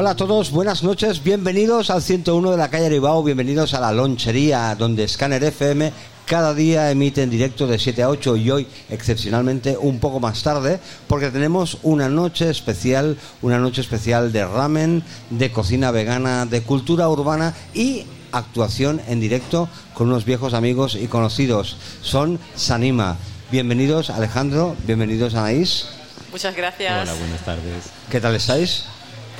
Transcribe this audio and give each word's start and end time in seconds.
Hola 0.00 0.12
a 0.12 0.16
todos, 0.16 0.50
buenas 0.50 0.82
noches, 0.82 1.22
bienvenidos 1.22 1.90
al 1.90 2.00
101 2.00 2.52
de 2.52 2.56
la 2.56 2.70
calle 2.70 2.86
Aribao, 2.86 3.22
bienvenidos 3.22 3.74
a 3.74 3.80
la 3.80 3.92
lonchería 3.92 4.74
donde 4.74 5.06
Scanner 5.06 5.44
FM 5.44 5.92
cada 6.24 6.54
día 6.54 6.90
emite 6.90 7.22
en 7.22 7.28
directo 7.28 7.66
de 7.66 7.78
7 7.78 8.04
a 8.04 8.08
8 8.08 8.36
y 8.36 8.50
hoy 8.50 8.66
excepcionalmente 8.88 9.76
un 9.76 10.00
poco 10.00 10.18
más 10.18 10.42
tarde 10.42 10.80
porque 11.06 11.28
tenemos 11.28 11.76
una 11.82 12.08
noche 12.08 12.48
especial, 12.48 13.18
una 13.42 13.58
noche 13.58 13.82
especial 13.82 14.32
de 14.32 14.46
ramen, 14.46 15.04
de 15.28 15.52
cocina 15.52 15.90
vegana, 15.90 16.46
de 16.46 16.62
cultura 16.62 17.06
urbana 17.06 17.54
y 17.74 18.06
actuación 18.32 19.02
en 19.06 19.20
directo 19.20 19.68
con 19.92 20.08
unos 20.08 20.24
viejos 20.24 20.54
amigos 20.54 20.94
y 20.94 21.08
conocidos. 21.08 21.76
Son 22.00 22.40
Sanima. 22.56 23.18
Bienvenidos 23.52 24.08
Alejandro, 24.08 24.76
bienvenidos 24.86 25.34
Anaís. 25.34 25.88
Muchas 26.32 26.56
gracias. 26.56 27.02
Hola, 27.02 27.18
buenas 27.20 27.44
tardes. 27.44 27.90
¿Qué 28.08 28.18
tal 28.18 28.34
estáis? 28.34 28.86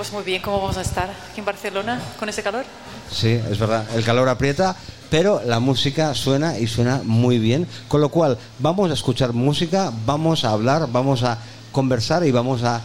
Pues 0.01 0.15
muy 0.15 0.23
bien, 0.23 0.41
¿cómo 0.41 0.63
vamos 0.63 0.79
a 0.79 0.81
estar 0.81 1.11
aquí 1.11 1.41
en 1.41 1.45
Barcelona 1.45 2.01
con 2.19 2.27
ese 2.27 2.43
calor? 2.43 2.65
Sí, 3.13 3.39
es 3.51 3.59
verdad, 3.59 3.85
el 3.95 4.03
calor 4.03 4.31
aprieta, 4.31 4.75
pero 5.11 5.43
la 5.45 5.61
música 5.61 6.15
suena 6.15 6.59
y 6.59 6.67
suena 6.69 7.03
muy 7.05 7.39
bien, 7.39 7.67
con 7.87 8.01
lo 8.01 8.09
cual 8.09 8.39
vamos 8.61 8.91
a 8.91 8.95
escuchar 8.95 9.35
música, 9.35 9.93
vamos 10.07 10.47
a 10.47 10.53
hablar, 10.53 10.91
vamos 10.91 11.23
a 11.23 11.37
conversar 11.71 12.25
y 12.25 12.31
vamos 12.31 12.63
a 12.63 12.81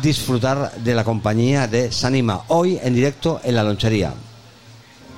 disfrutar 0.00 0.70
de 0.76 0.94
la 0.94 1.02
compañía 1.02 1.66
de 1.66 1.90
Sanima, 1.90 2.42
hoy 2.46 2.78
en 2.80 2.94
directo 2.94 3.40
en 3.42 3.56
la 3.56 3.64
lonchería. 3.64 4.14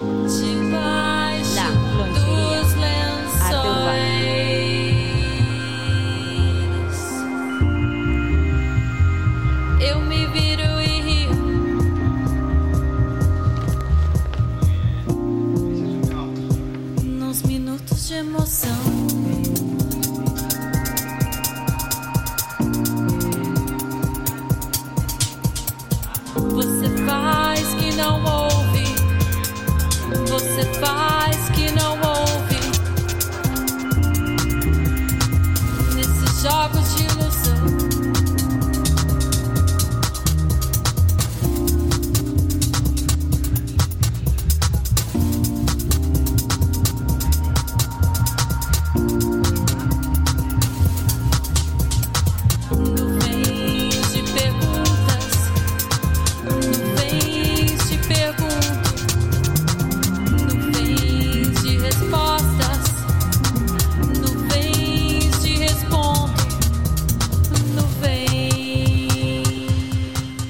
La 0.01 0.46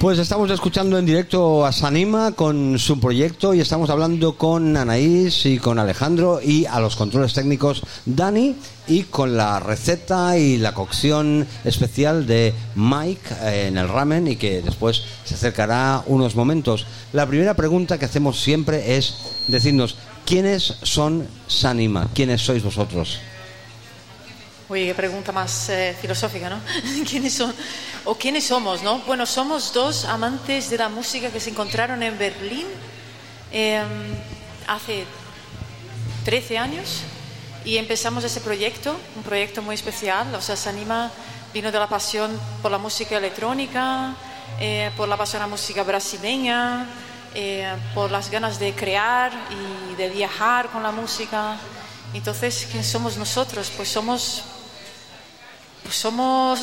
Pues 0.07 0.21
estamos 0.21 0.49
escuchando 0.53 1.01
en 1.01 1.05
directo 1.05 1.67
a 1.67 1.73
Sanima 1.73 2.31
con 2.31 2.79
su 2.79 3.01
proyecto 3.01 3.55
y 3.55 3.61
estamos 3.61 3.91
hablando 3.91 4.37
con 4.39 4.77
Anaís 4.77 5.45
y 5.47 5.59
con 5.59 5.81
Alejandro 5.81 6.39
y 6.41 6.65
a 6.65 6.79
los 6.79 6.95
controles 6.95 7.35
técnicos 7.35 7.83
Dani 8.05 8.55
y 8.87 9.03
con 9.03 9.37
la 9.37 9.59
receta 9.59 10.39
y 10.39 10.59
la 10.59 10.75
cocción 10.75 11.45
especial 11.65 12.25
de 12.25 12.55
Mike 12.77 13.35
eh, 13.43 13.67
en 13.67 13.79
el 13.79 13.89
ramen 13.89 14.29
y 14.29 14.37
que 14.37 14.63
después 14.63 15.03
se 15.25 15.35
acercará 15.35 16.05
unos 16.07 16.37
momentos. 16.37 16.87
La 17.13 17.27
primera 17.27 17.55
pregunta 17.55 17.99
que 17.99 18.05
hacemos 18.05 18.41
siempre 18.41 18.97
es 18.97 19.17
decirnos 19.49 19.97
quiénes 20.25 20.77
son 20.85 21.27
Sanima, 21.49 22.11
quiénes 22.15 22.43
sois 22.43 22.63
vosotros. 22.63 23.19
Uy, 24.69 24.87
qué 24.87 24.95
pregunta 24.95 25.31
más 25.31 25.69
eh, 25.69 25.97
filosófica, 26.01 26.51
¿no? 26.51 26.59
¿Quiénes 27.09 27.35
son? 27.35 27.55
¿O 28.05 28.17
quiénes 28.17 28.49
somos, 28.49 28.83
no? 28.83 28.99
Bueno, 29.07 29.25
somos 29.25 29.73
dos 29.73 30.05
amantes 30.05 30.71
de 30.71 30.79
la 30.79 30.89
música 30.89 31.31
que 31.31 31.39
se 31.39 31.51
encontraron 31.51 32.03
en 32.03 32.19
Berlín 32.19 32.67
eh, 33.53 33.81
hace 34.67 35.05
13 36.25 36.59
años 36.59 37.03
y 37.65 37.77
empezamos 37.77 38.25
ese 38.25 38.41
proyecto, 38.41 38.97
un 39.15 39.23
proyecto 39.23 39.63
muy 39.63 39.77
especial. 39.77 40.35
O 40.35 40.41
sea, 40.41 40.57
Sanima 40.57 41.13
vino 41.55 41.71
de 41.71 41.79
la 41.79 41.89
pasión 41.89 42.37
por 42.61 42.73
la 42.73 42.79
música 42.79 43.19
electrónica, 43.19 44.17
eh, 44.59 44.91
por 44.97 45.09
la 45.09 45.17
pasión 45.17 45.43
a 45.43 45.47
la 45.47 45.51
música 45.51 45.85
brasileña, 45.85 46.87
eh, 47.37 47.73
por 47.95 48.11
las 48.11 48.33
ganas 48.33 48.59
de 48.59 48.75
crear 48.75 49.31
y 49.93 49.95
de 49.95 50.09
viajar 50.09 50.71
con 50.71 50.83
la 50.83 50.91
música. 50.91 51.57
Entonces, 52.13 52.67
¿quién 52.73 52.83
somos 52.83 53.17
nosotros? 53.17 53.71
Pues 53.77 53.89
somos 53.89 54.56
pues 55.87 55.97
somos 55.97 56.61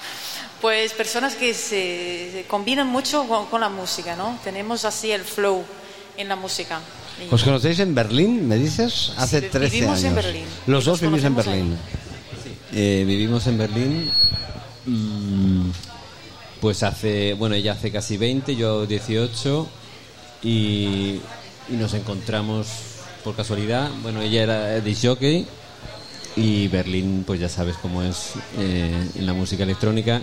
pues 0.60 0.92
personas 0.92 1.34
que 1.34 1.52
se, 1.54 2.30
se 2.32 2.44
combinan 2.48 2.86
mucho 2.86 3.24
con, 3.28 3.46
con 3.46 3.60
la 3.60 3.68
música, 3.68 4.16
¿no? 4.16 4.38
Tenemos 4.44 4.84
así 4.84 5.10
el 5.12 5.22
flow 5.22 5.64
en 6.16 6.28
la 6.28 6.36
música. 6.36 6.80
Y- 7.20 7.32
¿Os 7.34 7.42
conocéis 7.42 7.78
en 7.80 7.94
Berlín, 7.94 8.46
me 8.48 8.56
dices? 8.56 9.12
Hace 9.16 9.40
Sí, 9.40 9.46
13 9.50 9.74
vivimos 9.74 9.98
años. 9.98 10.04
en 10.04 10.14
Berlín. 10.14 10.44
Los 10.66 10.84
dos 10.84 11.00
vivís 11.00 11.24
en 11.24 11.34
Berlín. 11.36 11.76
Eh, 12.72 13.04
vivimos 13.06 13.46
en 13.46 13.58
Berlín. 13.58 14.10
pues 16.60 16.82
hace, 16.82 17.34
bueno, 17.34 17.54
ella 17.54 17.72
hace 17.72 17.90
casi 17.90 18.16
20, 18.16 18.56
yo 18.56 18.86
18. 18.86 19.68
Y, 20.42 21.20
y 21.68 21.72
nos 21.72 21.94
encontramos 21.94 22.66
por 23.24 23.34
casualidad. 23.34 23.90
Bueno, 24.02 24.20
ella 24.20 24.42
era 24.42 24.80
disc 24.80 25.04
jockey. 25.06 25.46
Y 26.36 26.68
Berlín, 26.68 27.24
pues 27.26 27.40
ya 27.40 27.48
sabes 27.48 27.76
cómo 27.80 28.02
es 28.02 28.32
eh, 28.58 29.08
en 29.14 29.26
la 29.26 29.32
música 29.32 29.62
electrónica. 29.62 30.20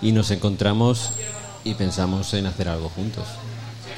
Y 0.00 0.12
nos 0.12 0.30
encontramos 0.30 1.10
y 1.64 1.74
pensamos 1.74 2.32
en 2.34 2.46
hacer 2.46 2.68
algo 2.68 2.88
juntos. 2.88 3.24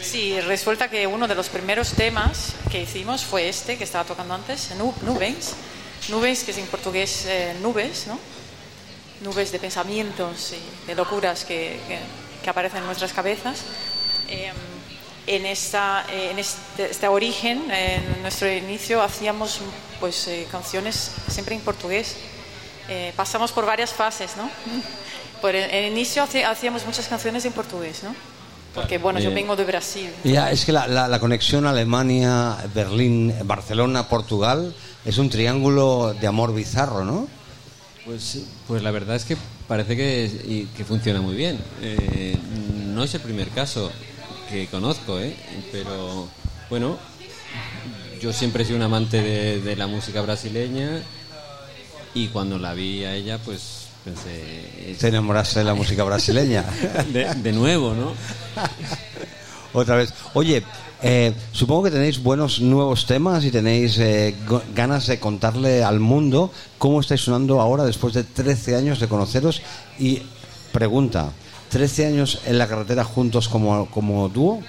Sí, 0.02 0.38
resulta 0.40 0.88
que 0.88 1.06
uno 1.06 1.28
de 1.28 1.34
los 1.34 1.48
primeros 1.48 1.90
temas 1.90 2.52
que 2.70 2.82
hicimos 2.82 3.24
fue 3.24 3.48
este 3.48 3.76
que 3.78 3.84
estaba 3.84 4.04
tocando 4.04 4.34
antes, 4.34 4.70
Nu- 4.78 4.94
Nubes. 5.02 5.52
Nubes, 6.10 6.44
que 6.44 6.50
es 6.50 6.58
en 6.58 6.66
portugués 6.66 7.24
eh, 7.26 7.54
nubes, 7.62 8.06
¿no? 8.06 8.18
Nubes 9.22 9.50
de 9.52 9.58
pensamientos 9.58 10.52
y 10.52 10.86
de 10.86 10.94
locuras 10.94 11.44
que, 11.44 11.78
que- 11.88 12.24
aparecen 12.50 12.80
en 12.80 12.86
nuestras 12.86 13.12
cabezas. 13.14 13.60
Eh, 14.28 14.52
en 15.26 15.46
esta, 15.46 16.04
eh, 16.12 16.32
en 16.32 16.38
este, 16.38 16.90
este 16.90 17.08
origen, 17.08 17.70
en 17.70 18.20
nuestro 18.20 18.52
inicio, 18.52 19.00
hacíamos 19.02 19.60
pues 20.04 20.28
eh, 20.28 20.46
canciones 20.52 21.12
siempre 21.30 21.54
en 21.54 21.62
portugués. 21.62 22.16
Eh, 22.90 23.14
pasamos 23.16 23.52
por 23.52 23.64
varias 23.64 23.90
fases, 23.90 24.32
¿no? 24.36 24.50
Por 25.40 25.54
el, 25.54 25.70
el 25.70 25.90
inicio 25.92 26.22
hacíamos 26.22 26.84
muchas 26.84 27.06
canciones 27.08 27.42
en 27.46 27.52
portugués, 27.54 28.02
¿no? 28.02 28.14
Porque, 28.74 28.98
bueno, 28.98 29.18
yo 29.18 29.30
vengo 29.32 29.56
de 29.56 29.64
Brasil. 29.64 30.10
Ya, 30.24 30.50
es 30.50 30.66
que 30.66 30.72
la, 30.72 30.86
la- 30.86 31.08
la 31.08 31.18
conexión 31.20 31.66
Alemania, 31.66 32.54
Berlín, 32.74 33.34
Barcelona, 33.44 34.08
Portugal 34.08 34.74
es 35.06 35.16
un 35.16 35.30
triángulo 35.30 36.14
de 36.20 36.26
amor 36.26 36.54
bizarro, 36.54 37.02
¿no? 37.04 37.26
Pues, 38.04 38.40
pues 38.68 38.82
la 38.82 38.90
verdad 38.90 39.16
es 39.16 39.24
que 39.24 39.38
parece 39.66 39.96
que, 39.96 40.66
que 40.76 40.84
funciona 40.84 41.22
muy 41.22 41.34
bien. 41.34 41.58
Eh, 41.80 42.36
no 42.88 43.04
es 43.04 43.14
el 43.14 43.20
primer 43.22 43.48
caso 43.48 43.90
que 44.50 44.66
conozco, 44.66 45.18
¿eh? 45.18 45.34
pero 45.72 46.28
bueno, 46.68 46.98
yo 48.20 48.32
siempre 48.32 48.62
he 48.62 48.66
sido 48.66 48.76
un 48.76 48.82
amante 48.82 49.20
de, 49.20 49.60
de 49.60 49.76
la 49.76 49.86
música 49.86 50.20
brasileña 50.22 51.02
y 52.14 52.28
cuando 52.28 52.58
la 52.58 52.74
vi 52.74 53.04
a 53.04 53.14
ella, 53.14 53.38
pues 53.44 53.88
pensé, 54.04 54.96
Te 54.98 55.08
enamoraste 55.08 55.60
de 55.60 55.64
la 55.64 55.74
música 55.74 56.04
brasileña. 56.04 56.64
de, 57.12 57.34
de 57.34 57.52
nuevo, 57.52 57.94
¿no? 57.94 58.12
Otra 59.72 59.96
vez. 59.96 60.14
Oye, 60.34 60.62
eh, 61.02 61.34
supongo 61.52 61.84
que 61.84 61.90
tenéis 61.90 62.22
buenos 62.22 62.60
nuevos 62.60 63.06
temas 63.06 63.44
y 63.44 63.50
tenéis 63.50 63.98
eh, 63.98 64.34
ganas 64.74 65.06
de 65.08 65.18
contarle 65.18 65.82
al 65.82 65.98
mundo 65.98 66.52
cómo 66.78 67.00
estáis 67.00 67.22
sonando 67.22 67.60
ahora 67.60 67.84
después 67.84 68.14
de 68.14 68.22
13 68.22 68.76
años 68.76 69.00
de 69.00 69.08
conoceros. 69.08 69.60
Y 69.98 70.22
pregunta, 70.72 71.32
¿13 71.72 72.06
años 72.06 72.40
en 72.46 72.58
la 72.58 72.68
carretera 72.68 73.02
juntos 73.02 73.48
como, 73.48 73.86
como 73.90 74.28
dúo? 74.28 74.62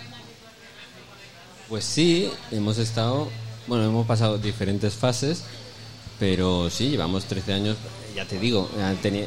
Pues 1.70 1.84
sí, 1.84 2.30
hemos 2.52 2.78
estado, 2.78 3.30
bueno, 3.68 3.86
hemos 3.86 4.06
pasado 4.06 4.38
diferentes 4.38 4.94
fases 4.94 5.44
Pero 6.20 6.70
sí, 6.70 6.90
llevamos 6.92 7.26
13 7.26 7.54
años, 7.54 7.78
ya 8.16 8.26
te 8.26 8.40
digo, 8.40 8.70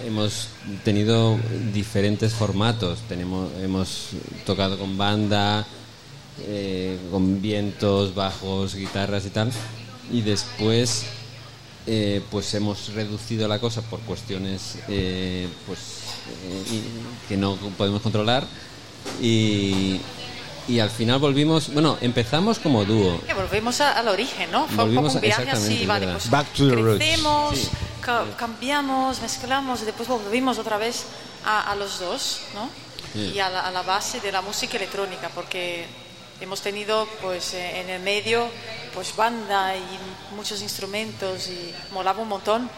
hemos 0.07 0.49
tenido 0.85 1.39
diferentes 1.75 2.33
formatos. 2.33 3.01
Tenemos, 3.09 3.51
hemos 3.61 4.11
tocado 4.47 4.79
con 4.79 4.97
banda, 4.97 5.67
eh, 6.47 6.97
con 7.11 7.43
vientos, 7.43 8.15
bajos, 8.15 8.75
guitarras 8.75 9.27
y 9.27 9.31
tal. 9.31 9.53
Y 10.11 10.23
después, 10.23 11.05
eh, 11.87 12.23
pues 12.31 12.55
hemos 12.55 12.95
reducido 12.95 13.47
la 13.49 13.59
cosa 13.59 13.83
por 13.83 14.01
cuestiones 14.01 14.79
eh, 14.89 15.49
pues, 15.67 15.79
que 17.29 17.37
no 17.37 17.57
podemos 17.77 18.01
controlar. 18.01 18.47
Y, 19.21 20.01
y 20.69 20.81
al 20.81 20.91
final 20.91 21.19
volvimos, 21.19 21.73
bueno, 21.73 21.97
empezamos 22.01 22.59
como 22.59 22.85
dúo. 22.85 23.21
Que 23.27 23.35
volvemos 23.35 23.81
a- 23.81 23.99
al 23.99 24.09
origen, 24.09 24.51
¿no? 24.53 24.65
Fue 24.67 24.71
un 24.73 24.77
Volvimos 24.77 25.05
poco 25.15 25.17
un 25.17 25.23
viaje 25.23 25.51
así, 25.51 25.87
vale, 25.87 26.07
pues 26.09 26.29
Back 26.31 26.47
to 26.53 26.69
the 26.69 26.75
roots. 26.77 26.99
crecemos, 26.99 27.59
Sí. 27.59 27.69
ca- 28.03 28.25
cambiamos, 28.37 29.21
mezclamos 29.23 29.83
y 29.83 29.85
después 29.87 30.09
volvimos 30.09 30.59
otra 30.59 30.77
vez 30.79 31.07
a, 31.45 31.71
a 31.73 31.75
los 31.77 31.99
dos, 32.01 32.41
¿no? 32.55 32.69
Sí. 33.15 33.33
Y 33.35 33.39
a 33.39 33.49
la, 33.49 33.67
a 33.67 33.71
la 33.71 33.83
base 33.83 34.21
de 34.21 34.31
la 34.31 34.43
música 34.43 34.77
electrónica, 34.77 35.31
porque 35.35 35.87
hemos 36.41 36.61
tenido, 36.61 37.09
pues, 37.23 37.55
eh, 37.55 37.81
en 37.81 37.89
el 37.91 38.03
medio, 38.03 38.47
pues, 38.95 39.17
banda 39.17 39.75
y 39.77 40.35
muchos 40.37 40.61
instrumentos 40.61 41.49
y 41.49 41.73
molaba 41.93 42.21
un 42.21 42.29
montón, 42.29 42.69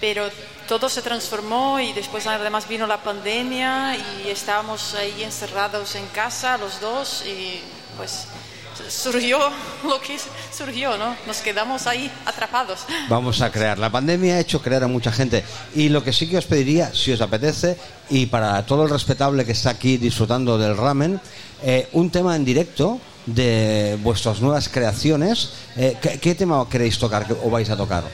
pero 0.00 0.28
todo 0.68 0.88
se 0.90 1.00
transformó 1.00 1.80
y 1.80 1.92
después 1.94 2.26
además 2.26 2.68
vino 2.68 2.86
la 2.86 3.02
pandemia 3.02 3.96
y 3.96 4.28
estábamos 4.28 4.94
ahí 4.94 5.22
encerrados 5.22 5.94
en 5.94 6.06
casa 6.08 6.58
los 6.58 6.80
dos 6.80 7.24
y 7.26 7.60
pues 7.96 8.26
surgió 8.88 9.38
lo 9.84 9.98
que 10.00 10.18
surgió, 10.56 10.98
¿no? 10.98 11.16
Nos 11.26 11.38
quedamos 11.38 11.86
ahí 11.86 12.10
atrapados. 12.26 12.80
Vamos 13.08 13.40
a 13.40 13.50
crear. 13.50 13.78
La 13.78 13.90
pandemia 13.90 14.36
ha 14.36 14.40
hecho 14.40 14.60
crear 14.60 14.84
a 14.84 14.88
mucha 14.88 15.10
gente. 15.10 15.42
Y 15.74 15.88
lo 15.88 16.04
que 16.04 16.12
sí 16.12 16.28
que 16.28 16.36
os 16.36 16.44
pediría, 16.44 16.92
si 16.94 17.12
os 17.12 17.20
apetece, 17.22 17.76
y 18.10 18.26
para 18.26 18.64
todo 18.66 18.84
el 18.84 18.90
respetable 18.90 19.46
que 19.46 19.52
está 19.52 19.70
aquí 19.70 19.96
disfrutando 19.96 20.58
del 20.58 20.76
ramen, 20.76 21.18
eh, 21.62 21.88
un 21.92 22.10
tema 22.10 22.36
en 22.36 22.44
directo 22.44 23.00
de 23.24 23.98
vuestras 24.02 24.40
nuevas 24.40 24.68
creaciones. 24.68 25.50
Eh, 25.76 25.96
¿qué, 26.00 26.20
qué 26.20 26.34
tema 26.34 26.64
queréis 26.68 26.98
tocar 26.98 27.26
o 27.42 27.50
vais 27.50 27.70
a 27.70 27.76
tocar? 27.76 28.04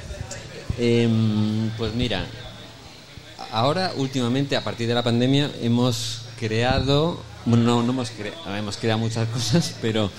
Em, 0.78 1.70
pues 1.76 1.94
mira, 1.94 2.26
ahora 3.54 3.92
últimamente, 3.96 4.56
a 4.56 4.64
partir 4.64 4.86
de 4.88 4.94
la 4.94 5.02
pandemia, 5.02 5.50
hemos 5.62 6.22
creado, 6.38 7.20
bueno, 7.46 7.64
no, 7.64 7.82
no 7.82 7.92
hemos, 7.92 8.10
cre- 8.12 8.58
hemos 8.58 8.76
creado 8.76 8.98
muchas 8.98 9.28
cosas, 9.32 9.74
pero 9.80 10.10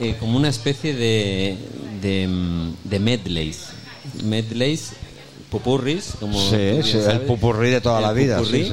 eh, 0.00 0.16
como 0.20 0.36
una 0.36 0.48
especie 0.48 0.94
de, 0.94 1.56
de, 2.00 2.26
mm, 2.28 2.74
de 2.84 2.98
medleys. 3.00 3.66
Medleys, 4.24 4.92
pupurris, 5.50 6.12
como 6.20 6.38
Sí, 6.38 6.82
sí, 6.82 6.96
el 6.98 7.04
sabes. 7.04 7.20
pupurrí 7.20 7.70
de 7.70 7.80
toda 7.80 7.98
El 7.98 8.04
la 8.04 8.12
vida, 8.12 8.42
sí, 8.44 8.64
sí. 8.64 8.72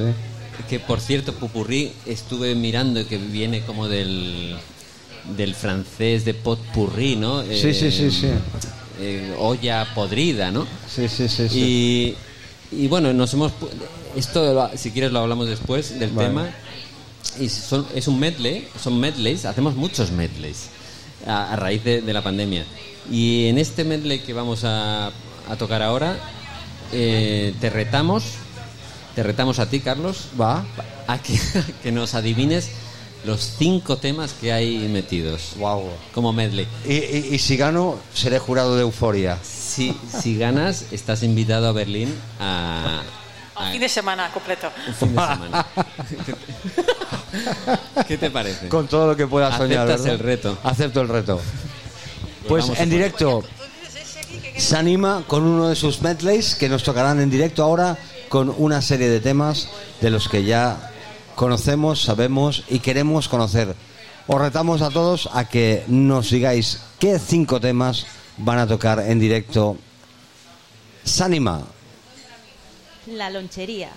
Que 0.70 0.80
por 0.80 1.00
cierto, 1.00 1.34
pupurrí 1.34 1.92
estuve 2.06 2.54
mirando 2.54 3.06
que 3.06 3.18
viene 3.18 3.60
como 3.62 3.88
del, 3.88 4.56
del 5.36 5.54
francés 5.54 6.24
de 6.24 6.32
potpourri, 6.34 7.16
¿no? 7.16 7.42
Sí, 7.42 7.74
sí, 7.74 7.90
sí, 7.90 8.10
sí. 8.10 8.28
eh, 9.00 9.34
olla 9.38 9.86
podrida, 9.94 10.50
¿no? 10.50 10.66
Sí, 10.88 11.08
sí, 11.08 11.28
sí. 11.28 11.48
sí. 11.48 11.58
Y, 11.58 12.16
y 12.76 12.88
bueno, 12.88 13.12
nos 13.12 13.32
hemos 13.34 13.52
esto 14.16 14.70
si 14.76 14.90
quieres 14.90 15.12
lo 15.12 15.20
hablamos 15.20 15.48
después 15.48 15.98
del 15.98 16.10
Vale. 16.10 16.28
tema. 16.28 16.50
Y 17.40 17.48
son- 17.48 17.86
es 17.94 18.08
un 18.08 18.18
medley, 18.18 18.66
son 18.82 18.98
medleys, 18.98 19.44
hacemos 19.44 19.74
muchos 19.74 20.10
medleys 20.10 20.68
a, 21.26 21.52
a 21.52 21.56
raíz 21.56 21.82
de, 21.84 22.00
de 22.00 22.12
la 22.12 22.22
pandemia. 22.22 22.64
Y 23.10 23.46
en 23.48 23.58
este 23.58 23.84
medley 23.84 24.20
que 24.20 24.32
vamos 24.32 24.64
a, 24.64 25.08
a 25.08 25.56
tocar 25.58 25.82
ahora, 25.82 26.16
eh, 26.92 27.52
te 27.60 27.68
retamos, 27.68 28.24
te 29.14 29.22
retamos 29.22 29.58
a 29.58 29.68
ti, 29.68 29.80
Carlos, 29.80 30.28
Va. 30.40 30.64
a 31.06 31.18
que, 31.18 31.34
a 31.34 31.66
que 31.82 31.92
nos 31.92 32.14
adivines 32.14 32.70
los 33.26 33.54
cinco 33.58 33.96
temas 33.98 34.32
que 34.34 34.52
hay 34.52 34.78
metidos 34.88 35.52
Wow. 35.58 35.88
como 36.14 36.32
medley. 36.32 36.66
Y, 36.86 36.92
y- 36.94 37.28
y 37.32 37.38
si 37.38 37.56
gano, 37.56 37.96
seré 38.14 38.38
jurado 38.38 38.76
de 38.76 38.82
euforia. 38.82 39.36
Si, 39.76 39.94
si 40.08 40.38
ganas, 40.38 40.86
estás 40.90 41.22
invitado 41.22 41.68
a 41.68 41.72
Berlín 41.72 42.10
a, 42.40 43.02
Un 43.60 43.72
fin 43.72 43.80
de 43.82 43.90
semana 43.90 44.32
completo. 44.32 44.70
un 44.88 44.94
fin 44.94 45.14
de 45.14 45.20
semana. 45.20 45.66
¿Qué 48.08 48.16
te 48.16 48.30
parece? 48.30 48.70
Con 48.70 48.88
todo 48.88 49.08
lo 49.08 49.14
que 49.14 49.26
pueda 49.26 49.54
soñar. 49.54 49.80
Aceptas 49.80 50.00
¿verdad? 50.00 50.14
el 50.14 50.18
reto. 50.18 50.58
Acepto 50.62 51.02
el 51.02 51.08
reto. 51.08 51.42
Pues 52.48 52.70
a 52.70 52.82
en 52.82 52.88
directo 52.88 53.44
se 54.56 54.76
anima 54.78 55.24
con 55.26 55.42
uno 55.42 55.68
de 55.68 55.76
sus 55.76 56.00
medleys 56.00 56.54
que 56.54 56.70
nos 56.70 56.82
tocarán 56.82 57.20
en 57.20 57.28
directo 57.28 57.62
ahora 57.62 57.98
con 58.30 58.54
una 58.56 58.80
serie 58.80 59.10
de 59.10 59.20
temas 59.20 59.68
de 60.00 60.08
los 60.08 60.30
que 60.30 60.44
ya 60.44 60.90
conocemos, 61.34 62.00
sabemos 62.00 62.64
y 62.68 62.78
queremos 62.78 63.28
conocer. 63.28 63.74
Os 64.26 64.40
retamos 64.40 64.80
a 64.80 64.88
todos 64.88 65.28
a 65.34 65.46
que 65.46 65.84
nos 65.86 66.30
digáis 66.30 66.80
qué 66.98 67.18
cinco 67.18 67.60
temas 67.60 68.06
van 68.38 68.58
a 68.58 68.66
tocar 68.66 69.00
en 69.00 69.18
directo. 69.18 69.76
Sanima. 71.04 71.62
La 73.06 73.30
lonchería. 73.30 73.90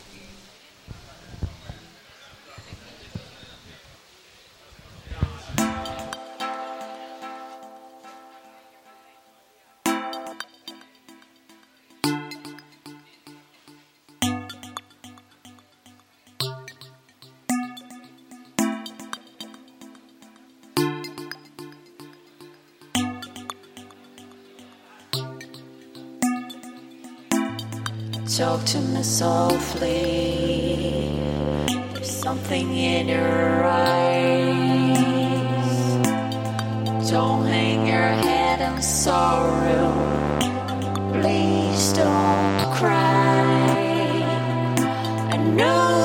Talk 28.39 28.63
to 28.67 28.79
me 28.79 29.03
softly. 29.03 29.91
There's 31.93 32.09
something 32.09 32.73
in 32.73 33.09
your 33.09 33.65
eyes. 33.65 34.97
Don't 37.11 37.45
hang 37.45 37.85
your 37.85 38.13
head 38.23 38.61
in 38.61 38.81
sorrow. 38.81 39.91
Please 41.11 41.91
don't 41.91 42.73
cry. 42.77 43.75
I 45.33 45.35
know 45.35 45.98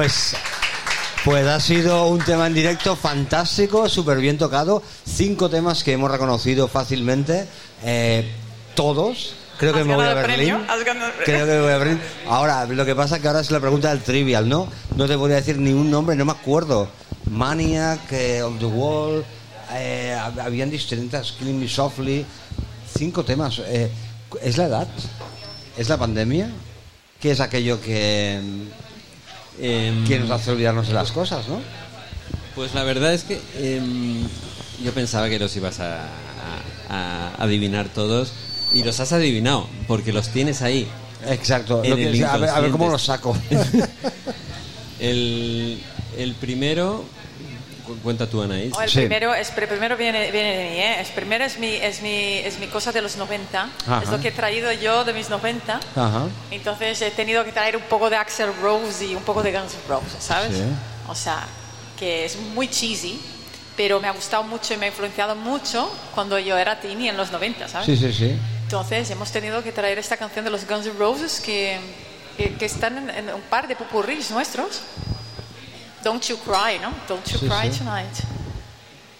Pues, 0.00 0.34
pues 1.26 1.46
ha 1.46 1.60
sido 1.60 2.06
un 2.06 2.20
tema 2.24 2.46
en 2.46 2.54
directo 2.54 2.96
fantástico, 2.96 3.86
súper 3.86 4.16
bien 4.16 4.38
tocado. 4.38 4.82
Cinco 5.04 5.50
temas 5.50 5.84
que 5.84 5.92
hemos 5.92 6.10
reconocido 6.10 6.68
fácilmente. 6.68 7.46
eh, 7.84 8.26
todos. 8.74 9.34
Creo 9.58 9.74
que 9.74 9.84
me 9.84 9.94
voy 9.94 10.06
a 10.06 10.14
Berlín. 10.14 10.56
ganado. 10.86 11.12
Creo 11.22 11.44
que 11.44 11.52
me 11.52 11.60
voy 11.60 11.72
a 11.72 11.76
Berlín. 11.76 12.00
Ahora, 12.30 12.64
lo 12.64 12.86
que 12.86 12.94
pasa 12.94 13.16
es 13.16 13.20
que 13.20 13.28
ahora 13.28 13.40
es 13.40 13.50
la 13.50 13.60
pregunta 13.60 13.90
del 13.90 14.00
trivial, 14.00 14.48
¿no? 14.48 14.68
No 14.96 15.06
te 15.06 15.16
voy 15.16 15.32
a 15.32 15.34
decir 15.34 15.58
ni 15.58 15.74
un 15.74 15.90
nombre, 15.90 16.16
no 16.16 16.24
me 16.24 16.32
acuerdo. 16.32 16.88
Maniac, 17.30 18.10
eh, 18.12 18.42
On 18.42 18.58
the 18.58 18.64
Wall, 18.64 19.22
eh, 19.74 20.16
hab- 20.18 20.40
habían 20.40 20.70
distintas, 20.70 21.32
Killing 21.32 21.60
Me 21.60 21.68
Softly. 21.68 22.24
Cinco 22.96 23.22
temas. 23.22 23.60
eh, 23.66 23.90
¿Es 24.40 24.56
la 24.56 24.64
edad? 24.64 24.88
¿Es 25.76 25.90
la 25.90 25.98
pandemia? 25.98 26.50
¿Qué 27.20 27.32
es 27.32 27.40
aquello 27.40 27.82
que, 27.82 28.40
Em, 29.60 30.06
que 30.06 30.18
nos 30.18 30.30
hace 30.30 30.50
olvidarnos 30.52 30.88
de 30.88 30.94
las 30.94 31.12
cosas, 31.12 31.46
no? 31.48 31.60
Pues 32.54 32.74
la 32.74 32.82
verdad 32.84 33.12
es 33.14 33.24
que 33.24 33.40
em, 33.58 34.22
yo 34.82 34.92
pensaba 34.92 35.28
que 35.28 35.38
los 35.38 35.54
ibas 35.56 35.80
a, 35.80 36.04
a- 36.04 36.08
a 36.88 37.34
adivinar 37.44 37.88
todos 37.88 38.32
y 38.72 38.82
los 38.82 38.98
has 39.00 39.12
adivinado 39.12 39.66
porque 39.86 40.12
los 40.12 40.28
tienes 40.30 40.62
ahí. 40.62 40.88
Exacto. 41.28 41.82
Lo 41.84 41.96
que- 41.96 42.24
a, 42.24 42.36
ver, 42.38 42.48
a 42.50 42.60
ver 42.60 42.70
cómo 42.70 42.88
lo 42.90 42.96
inconsciente. 42.98 43.00
saco. 43.00 43.36
El, 45.00 45.80
el 46.18 46.34
primero, 46.34 47.04
cuenta 48.02 48.26
tú, 48.28 48.42
Anaís. 48.42 48.72
O 48.76 48.80
el 48.82 48.88
Sí. 48.90 48.98
primero, 49.00 49.34
es, 49.34 49.50
primero 49.50 49.96
viene, 49.96 50.30
viene 50.30 50.56
de 50.56 50.70
mí, 50.70 50.76
¿eh? 50.78 51.00
El 51.00 51.06
primero 51.08 51.44
es 51.44 51.58
mi, 51.58 51.74
es, 51.76 52.00
mi, 52.02 52.38
es 52.38 52.58
mi 52.58 52.66
cosa 52.68 52.92
de 52.92 53.02
los 53.02 53.16
90. 53.16 53.68
Ajá. 53.86 54.02
Es 54.02 54.08
lo 54.10 54.20
que 54.20 54.28
he 54.28 54.32
traído 54.32 54.70
yo 54.72 55.04
de 55.04 55.12
mis 55.12 55.28
90. 55.30 55.80
Ajá. 55.96 56.26
Entonces 56.50 57.00
he 57.02 57.10
tenido 57.10 57.44
que 57.44 57.52
traer 57.52 57.76
un 57.76 57.82
poco 57.84 58.08
de 58.10 58.16
Axel 58.16 58.50
Rose 58.62 59.04
y 59.06 59.14
un 59.14 59.22
poco 59.22 59.42
de 59.42 59.52
Guns 59.52 59.74
N' 59.74 59.80
Roses, 59.88 60.16
¿sabes? 60.22 60.54
Sí. 60.56 60.62
O 61.08 61.14
sea, 61.14 61.46
que 61.98 62.24
es 62.24 62.36
muy 62.36 62.68
cheesy, 62.68 63.20
pero 63.76 64.00
me 64.00 64.08
ha 64.08 64.12
gustado 64.12 64.42
mucho 64.42 64.74
y 64.74 64.76
me 64.76 64.86
ha 64.86 64.88
influenciado 64.88 65.34
mucho 65.36 65.90
cuando 66.14 66.38
yo 66.38 66.56
era 66.56 66.80
teeny 66.80 67.08
en 67.08 67.16
los 67.16 67.30
90, 67.30 67.68
¿sabes? 67.68 67.86
Sí, 67.86 67.96
sí, 67.96 68.12
sí. 68.12 68.38
Entonces 68.64 69.10
hemos 69.10 69.30
tenido 69.32 69.62
que 69.64 69.72
traer 69.72 69.98
esta 69.98 70.16
canción 70.16 70.44
de 70.44 70.50
los 70.50 70.66
Guns 70.66 70.86
N' 70.86 70.94
Roses 70.98 71.40
que, 71.40 71.78
que, 72.36 72.54
que 72.54 72.64
están 72.66 72.96
en, 72.98 73.10
en 73.10 73.34
un 73.34 73.40
par 73.42 73.66
de 73.68 73.74
popurris 73.76 74.30
nuestros. 74.30 74.82
Don't 76.04 76.22
You 76.24 76.36
Cry, 76.38 76.78
¿no? 76.80 76.92
Don't 77.08 77.24
You 77.26 77.38
Sí, 77.38 77.46
Cry 77.46 77.72
sí. 77.72 77.78
Tonight. 77.78 78.14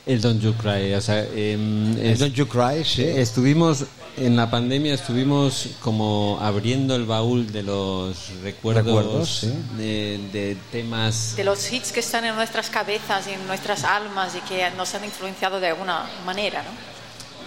El 0.07 0.21
Don't 0.21 0.41
You 0.43 0.55
Cry, 0.55 0.95
o 0.95 1.01
sea, 1.01 1.25
em, 1.35 1.97
es- 1.99 2.19
Don't 2.19 2.35
You 2.35 2.47
Cry, 2.49 2.85
sí. 2.85 3.03
estuvimos 3.05 3.85
en 4.17 4.35
la 4.37 4.51
pandemia, 4.51 4.95
estuvimos 4.95 5.69
como 5.81 6.39
abriendo 6.41 6.97
el 6.97 7.05
baúl 7.05 7.53
de 7.53 7.63
los 7.63 8.17
recuerdos, 8.43 8.85
Recuerdos, 8.87 9.29
sí. 9.43 9.53
de, 9.77 10.19
de 10.33 10.57
temas. 10.73 11.35
De 11.37 11.45
los 11.45 11.71
hits 11.71 11.93
que 11.93 12.01
están 12.01 12.25
en 12.25 12.35
nuestras 12.35 12.71
cabezas 12.71 13.27
y 13.29 13.33
en 13.35 13.47
nuestras 13.47 13.85
almas 13.85 14.35
y 14.35 14.41
que 14.49 14.69
nos 14.77 14.95
han 14.95 15.05
influenciado 15.05 15.61
de 15.61 15.69
alguna 15.69 16.07
manera, 16.27 16.63
¿no? 16.63 16.91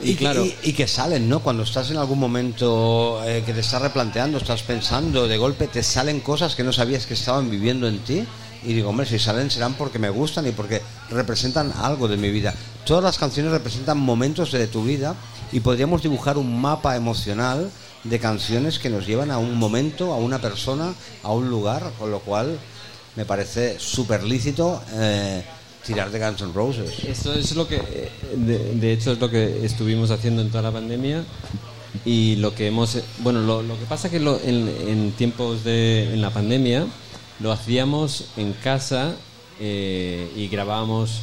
Y, 0.05 0.11
Y 0.11 0.15
claro. 0.15 0.45
y, 0.45 0.55
y 0.63 0.73
que 0.73 0.87
salen, 0.87 1.27
¿no? 1.29 1.39
Cuando 1.41 1.63
estás 1.63 1.91
en 1.91 1.97
algún 1.97 2.19
momento 2.19 3.21
eh, 3.25 3.43
que 3.45 3.53
te 3.53 3.59
estás 3.59 3.81
replanteando, 3.81 4.37
estás 4.37 4.63
pensando, 4.63 5.27
de 5.27 5.37
golpe 5.37 5.67
te 5.67 5.83
salen 5.83 6.19
cosas 6.21 6.55
que 6.55 6.63
no 6.63 6.71
sabías 6.71 7.05
que 7.05 7.13
estaban 7.15 7.49
viviendo 7.49 7.87
en 7.87 7.99
ti. 7.99 8.23
Y 8.65 8.73
digo, 8.73 8.89
hombre, 8.89 9.05
si 9.05 9.19
salen 9.19 9.51
serán 9.51 9.73
porque 9.73 9.99
me 9.99 10.09
gustan 10.09 10.47
y 10.47 10.51
porque 10.51 10.81
representan 11.09 11.73
algo 11.77 12.07
de 12.07 12.17
mi 12.17 12.31
vida. 12.31 12.53
Todas 12.85 13.03
las 13.03 13.17
canciones 13.17 13.51
representan 13.51 13.97
momentos 13.97 14.51
de 14.51 14.67
tu 14.67 14.83
vida 14.83 15.15
y 15.51 15.59
podríamos 15.59 16.01
dibujar 16.01 16.37
un 16.37 16.61
mapa 16.61 16.95
emocional 16.95 17.69
de 18.03 18.19
canciones 18.19 18.79
que 18.79 18.89
nos 18.89 19.05
llevan 19.05 19.31
a 19.31 19.37
un 19.37 19.57
momento, 19.57 20.13
a 20.13 20.17
una 20.17 20.39
persona, 20.39 20.93
a 21.23 21.31
un 21.31 21.49
lugar, 21.49 21.91
con 21.99 22.11
lo 22.11 22.19
cual 22.19 22.57
me 23.15 23.25
parece 23.25 23.79
súper 23.79 24.23
lícito 24.23 24.81
eh, 24.93 25.43
tirar 25.85 26.11
de 26.11 26.19
Guns 26.19 26.41
N' 26.41 26.53
Roses. 26.53 26.91
Eso 27.05 27.33
es 27.33 27.55
lo 27.55 27.67
que, 27.67 27.75
eh, 27.77 28.09
de, 28.35 28.93
hecho, 28.93 29.11
es 29.11 29.19
lo 29.19 29.29
que 29.29 29.65
estuvimos 29.65 30.11
haciendo 30.11 30.41
en 30.41 30.49
toda 30.49 30.63
la 30.63 30.71
pandemia 30.71 31.23
y 32.05 32.37
lo 32.37 32.55
que 32.55 32.67
hemos, 32.67 32.97
bueno, 33.19 33.41
lo, 33.41 33.79
que 33.79 33.85
pasa 33.85 34.09
que 34.09 34.17
en, 34.17 34.67
en 34.87 35.11
tiempos 35.11 35.63
de, 35.63 36.13
en 36.13 36.21
la 36.21 36.31
pandemia 36.31 36.87
lo 37.39 37.51
hacíamos 37.51 38.25
en 38.37 38.53
casa 38.53 39.15
eh, 39.59 40.31
y 40.35 40.47
grabábamos 40.47 41.19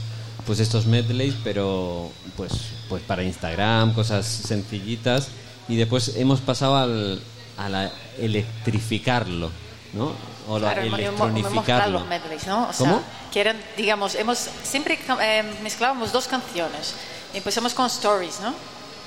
pues 0.47 0.59
estos 0.61 0.87
medleys, 0.87 1.35
pero 1.45 2.11
pues, 2.37 2.53
pues 2.89 3.03
para 3.03 3.23
Instagram, 3.23 3.93
cosas 3.95 4.27
sencillitas 4.27 5.29
y 5.69 5.77
después 5.77 6.17
hemos 6.17 6.41
pasado 6.41 6.77
al, 6.77 7.21
a 7.57 7.69
la 7.69 7.93
electrificarlo, 8.19 9.51
¿no? 9.93 10.13
O 10.49 10.59
la 10.59 10.73
Claro, 10.73 10.83
hemos- 10.87 10.99
hemos- 11.01 11.31
electronificarlo. 11.31 11.99
los 12.01 12.09
medleys, 12.09 12.47
¿no? 12.47 12.69
O 12.69 12.73
sea, 12.73 12.87
¿Cómo? 12.91 13.03
que 13.33 13.41
eran, 13.41 13.57
digamos, 13.77 14.15
hemos 14.17 14.39
siempre 14.65 14.99
eh, 15.23 15.45
mezclábamos 15.63 16.13
dos 16.13 16.27
canciones. 16.27 16.95
Empezamos 17.35 17.75
con 17.75 17.87
stories, 17.87 18.41
¿no? 18.41 18.53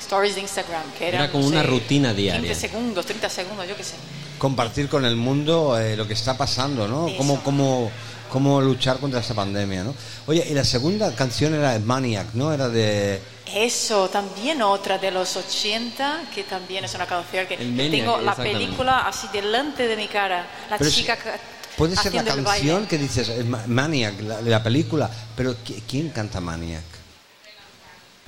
Stories 0.02 0.36
de 0.36 0.42
Instagram, 0.42 0.84
que 0.98 1.08
eran, 1.10 1.22
Era 1.24 1.32
como 1.32 1.44
no 1.46 1.50
una 1.50 1.62
sé, 1.62 1.68
rutina 1.68 2.14
diaria. 2.14 2.42
15 2.54 2.68
segundos, 2.70 3.06
30 3.06 3.30
segundos, 3.30 3.68
yo 3.68 3.76
qué 3.76 3.84
sé. 3.84 3.94
compartir 4.38 4.90
con 4.90 5.06
el 5.06 5.16
mundo 5.16 5.80
eh, 5.80 5.96
lo 5.96 6.08
que 6.08 6.14
está 6.14 6.36
pasando, 6.38 6.88
¿no? 6.88 7.08
Eso. 7.08 7.18
Cómo, 7.18 7.42
cómo, 7.44 7.92
cómo 8.30 8.60
luchar 8.62 8.98
contra 9.00 9.20
esta 9.22 9.34
pandemia, 9.34 9.84
¿no? 9.84 9.94
Oye, 10.28 10.46
y 10.50 10.54
la 10.54 10.64
segunda 10.66 11.16
canción 11.16 11.54
era 11.56 11.78
Maniac, 11.80 12.28
¿no? 12.34 12.52
Era 12.54 12.68
de... 12.70 13.22
Eso, 13.54 14.10
también 14.10 14.62
otra 14.64 14.98
de 14.98 15.12
los 15.12 15.36
80, 15.38 16.24
que 16.34 16.44
también 16.44 16.84
es 16.86 16.94
una 16.96 17.06
canción 17.06 17.46
que 17.46 17.58
Maniac, 17.58 17.92
tengo 17.92 18.18
la 18.22 18.36
película 18.36 19.08
así 19.08 19.28
delante 19.32 19.88
de 19.88 19.96
mi 19.96 20.08
cara. 20.08 20.48
La 20.70 20.78
Pero 20.78 20.90
es- 20.90 20.96
chica 20.96 21.16
ca- 21.16 21.40
Puede 21.78 21.96
ser 21.96 22.14
la 22.14 22.24
canción 22.24 22.86
que 22.86 22.98
dices, 23.00 23.46
Ma- 23.46 23.64
Maniac, 23.68 24.20
la, 24.22 24.42
la 24.42 24.62
película, 24.62 25.10
pero 25.36 25.56
¿qui- 25.66 25.82
¿quién 25.88 26.10
canta 26.10 26.40
Maniac? 26.40 26.84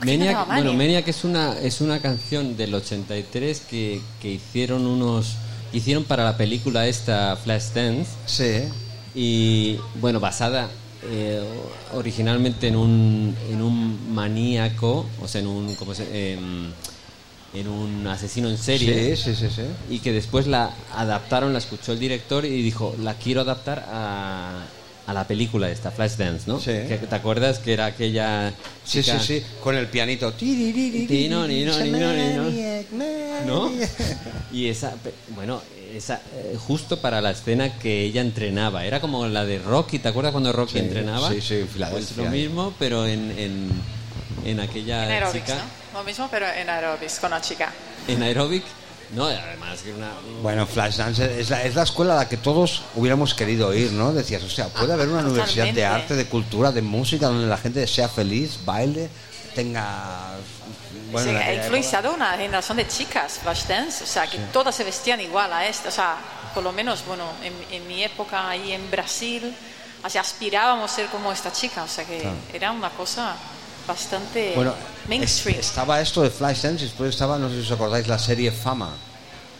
¿Quién 0.02 0.20
Maniac, 0.20 0.48
bueno, 0.48 0.74
Maniac? 0.74 1.08
Es 1.08 1.24
una, 1.24 1.58
es 1.60 1.82
una 1.82 2.00
canción 2.00 2.58
del 2.58 2.74
83 2.74 3.62
que, 3.62 4.02
que 4.22 4.32
hicieron 4.34 4.86
unos 4.86 5.36
hicieron 5.74 6.04
para 6.04 6.24
la 6.24 6.38
película 6.38 6.88
esta 6.88 7.36
Flashdance 7.38 8.12
Sí, 8.26 8.64
y 9.14 9.78
bueno 10.00 10.20
basada 10.20 10.70
eh, 11.04 11.42
originalmente 11.94 12.68
en 12.68 12.76
un 12.76 13.36
en 13.50 13.62
un 13.62 14.14
maníaco 14.14 15.06
o 15.22 15.28
sea 15.28 15.42
en 15.42 15.48
un 15.48 15.76
¿cómo 15.76 15.94
se- 15.94 16.34
em, 16.34 16.72
en 17.54 17.68
un 17.68 18.06
asesino 18.08 18.50
en 18.50 18.58
serie 18.58 19.16
sí, 19.16 19.34
sí, 19.34 19.36
sí, 19.36 19.54
sí. 19.56 19.62
y 19.90 20.00
que 20.00 20.12
después 20.12 20.46
la 20.48 20.72
adaptaron, 20.94 21.54
la 21.54 21.60
escuchó 21.60 21.94
el 21.94 22.00
director 22.00 22.44
y 22.46 22.62
dijo, 22.62 22.96
la 23.02 23.14
quiero 23.16 23.42
adaptar 23.42 23.86
a, 23.90 24.62
a 25.08 25.14
la 25.14 25.28
película 25.28 25.70
esta, 25.70 25.92
Flashdance, 25.92 26.46
¿no? 26.48 26.60
Sí. 26.60 26.72
Que, 26.88 27.00
¿Te 27.08 27.16
acuerdas 27.16 27.60
que 27.60 27.74
era 27.74 27.86
aquella 27.86 28.52
Sí, 28.84 29.02
chica- 29.04 29.20
sí, 29.20 29.40
sí, 29.40 29.46
con 29.64 29.76
el 29.76 29.88
pianito. 29.88 30.34
Tiririri, 30.34 31.06
Ti, 31.08 31.30
no, 31.30 31.48
ni, 31.48 31.64
no. 33.46 33.72
Y 34.52 34.68
esa, 34.68 34.94
bueno, 35.36 35.62
esa, 35.94 36.22
eh, 36.36 36.56
justo 36.58 37.00
para 37.00 37.22
la 37.22 37.32
escena 37.32 37.78
que 37.78 38.02
ella 38.04 38.22
entrenaba, 38.22 38.86
era 38.86 39.00
como 39.00 39.28
la 39.28 39.46
de 39.46 39.60
Rocky, 39.60 40.00
¿te 40.00 40.08
acuerdas 40.10 40.32
cuando 40.32 40.52
Rocky 40.52 40.74
Sí, 40.74 40.80
entrenaba? 40.80 41.30
sí, 41.32 41.42
sí, 41.42 41.54
en 41.56 41.60
Pues 41.62 41.74
Filadelfia. 41.74 42.24
lo 42.24 42.30
mismo, 42.32 42.74
pero 42.80 43.06
en, 43.06 43.32
en, 43.38 43.70
en 44.46 44.60
aquella 44.60 45.06
En 45.06 45.12
aerobics, 45.12 45.46
chica, 45.46 45.56
¿no? 45.94 46.00
Lo 46.00 46.04
mismo, 46.04 46.28
pero 46.32 46.46
en 46.52 46.70
aerobics, 46.70 47.20
con 47.20 47.32
la 47.32 47.42
chica. 47.42 47.72
en 48.08 48.22
aerobic, 48.24 48.64
no, 49.12 49.26
además 49.26 49.82
que 49.82 49.94
una... 49.94 50.12
Bueno, 50.42 50.66
Flashdance 50.66 51.40
es 51.40 51.50
la, 51.50 51.64
es 51.64 51.76
la 51.76 51.84
escuela 51.84 52.14
a 52.14 52.18
la 52.18 52.30
que 52.30 52.38
todos 52.38 52.84
hubiéramos 52.96 53.34
querido 53.34 53.74
ir, 53.74 53.92
¿no? 53.92 54.14
Decías, 54.14 54.44
o 54.44 54.50
sea, 54.50 54.68
puede 54.70 54.94
haber 54.94 55.10
una 55.10 55.22
universidad 55.22 55.72
de 55.74 55.86
arte, 55.86 56.16
de 56.16 56.26
cultura, 56.26 56.72
de 56.72 56.82
música, 56.82 57.28
donde 57.28 57.48
la 57.48 57.58
gente 57.58 57.86
sea 57.88 58.08
feliz, 58.08 58.60
baile, 58.66 59.10
tenga... 59.54 60.38
Bueno, 61.12 61.30
Sí, 61.30 61.36
en 61.36 61.42
ha 61.42 61.54
influenciado 61.54 62.14
una 62.14 62.32
generación 62.32 62.78
de 62.78 62.88
chicas, 62.88 63.40
Flashdance, 63.42 64.04
o 64.04 64.08
sea, 64.08 64.28
que 64.28 64.38
todas 64.52 64.76
se 64.76 64.84
vestían 64.84 65.22
igual 65.22 65.54
a 65.54 65.68
esta, 65.68 65.90
o 65.90 65.92
sea, 65.92 66.18
por 66.54 66.64
lo 66.64 66.72
menos, 66.72 67.06
bueno, 67.06 67.26
en, 67.44 67.54
en 67.72 67.88
mi 67.88 68.04
época 68.04 68.50
ahí 68.50 68.74
en 68.74 68.90
Brasil, 68.90 69.56
así 70.04 70.18
aspirábamos 70.18 70.92
a 70.92 70.96
ser 70.96 71.08
como 71.08 71.32
esta 71.32 71.52
chica, 71.52 71.84
o 71.84 71.88
sea, 71.88 72.06
que 72.06 72.28
era 72.54 72.72
una 72.72 72.90
cosa 72.90 73.36
bastante 73.88 74.54
Bueno, 74.56 74.74
mainstream. 75.08 75.60
es- 75.60 75.68
estaba 75.68 76.02
esto 76.02 76.22
de 76.22 76.30
Flashdance 76.30 76.84
y 76.84 76.88
después 76.88 77.10
estaba, 77.12 77.38
no 77.38 77.50
sé 77.50 77.56
si 77.56 77.62
os 77.62 77.72
acordáis, 77.72 78.08
la 78.08 78.20
serie 78.20 78.52
Fama. 78.52 78.92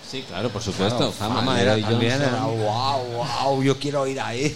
Sí, 0.10 0.24
claro, 0.28 0.50
por 0.50 0.62
supuesto, 0.62 0.98
Claro, 0.98 1.12
fama, 1.12 1.60
era 1.60 1.76
Leroy 1.76 1.92
también, 1.92 2.22
era, 2.22 2.42
wow, 2.46 3.26
wow, 3.44 3.64
yo 3.64 3.78
quiero 3.80 4.06
ir 4.08 4.22
ahí. 4.22 4.56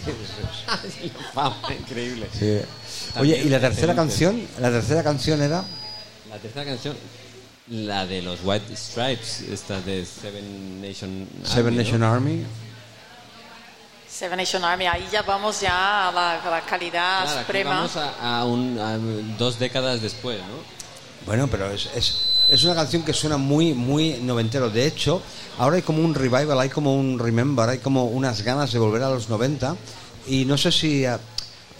fama, 1.33 1.57
increíble. 1.77 2.29
Sí. 2.37 2.59
Oye, 3.19 3.37
y 3.43 3.49
la 3.49 3.59
tercera 3.59 3.95
canción, 3.95 4.47
la 4.59 4.69
tercera 4.69 5.03
canción 5.03 5.41
era... 5.41 5.63
La 6.29 6.37
tercera 6.37 6.63
canción, 6.65 6.95
la 7.69 8.05
de 8.05 8.21
los 8.21 8.39
White 8.43 8.75
Stripes, 8.75 9.41
esta 9.51 9.81
de 9.81 10.05
Seven 10.05 10.81
Nation 10.81 11.27
Seven 11.43 11.73
Army, 11.73 11.75
¿no? 11.77 11.83
Nation 11.83 12.03
Army. 12.03 12.45
Seven 14.07 14.37
Nation 14.37 14.63
Army, 14.63 14.85
ahí 14.85 15.07
ya 15.11 15.21
vamos 15.23 15.61
ya 15.61 16.09
a 16.09 16.11
la, 16.11 16.41
a 16.43 16.49
la 16.49 16.61
calidad 16.61 17.23
Claro, 17.23 17.31
aquí 17.31 17.39
suprema. 17.45 17.69
vamos 17.75 17.95
a, 17.95 18.39
a 18.39 18.45
un- 18.45 18.79
a 18.79 18.97
dos 19.37 19.57
décadas 19.59 20.01
después, 20.01 20.39
¿no? 20.39 20.78
Bueno, 21.25 21.47
pero 21.47 21.69
es, 21.71 21.89
es, 21.95 22.29
es 22.49 22.63
una 22.63 22.75
canción 22.75 23.03
que 23.03 23.13
suena 23.13 23.37
muy, 23.37 23.73
muy 23.73 24.19
noventero. 24.21 24.69
De 24.69 24.85
hecho, 24.85 25.21
ahora 25.57 25.77
hay 25.77 25.81
como 25.81 26.03
un 26.03 26.15
revival, 26.15 26.59
hay 26.59 26.69
como 26.69 26.95
un 26.95 27.19
remember, 27.19 27.69
hay 27.69 27.79
como 27.79 28.05
unas 28.05 28.41
ganas 28.41 28.71
de 28.71 28.79
volver 28.79 29.03
a 29.03 29.09
los 29.09 29.29
90. 29.29 29.75
Y 30.27 30.45
no 30.45 30.57
sé 30.57 30.71
si 30.71 31.05
eh, 31.05 31.17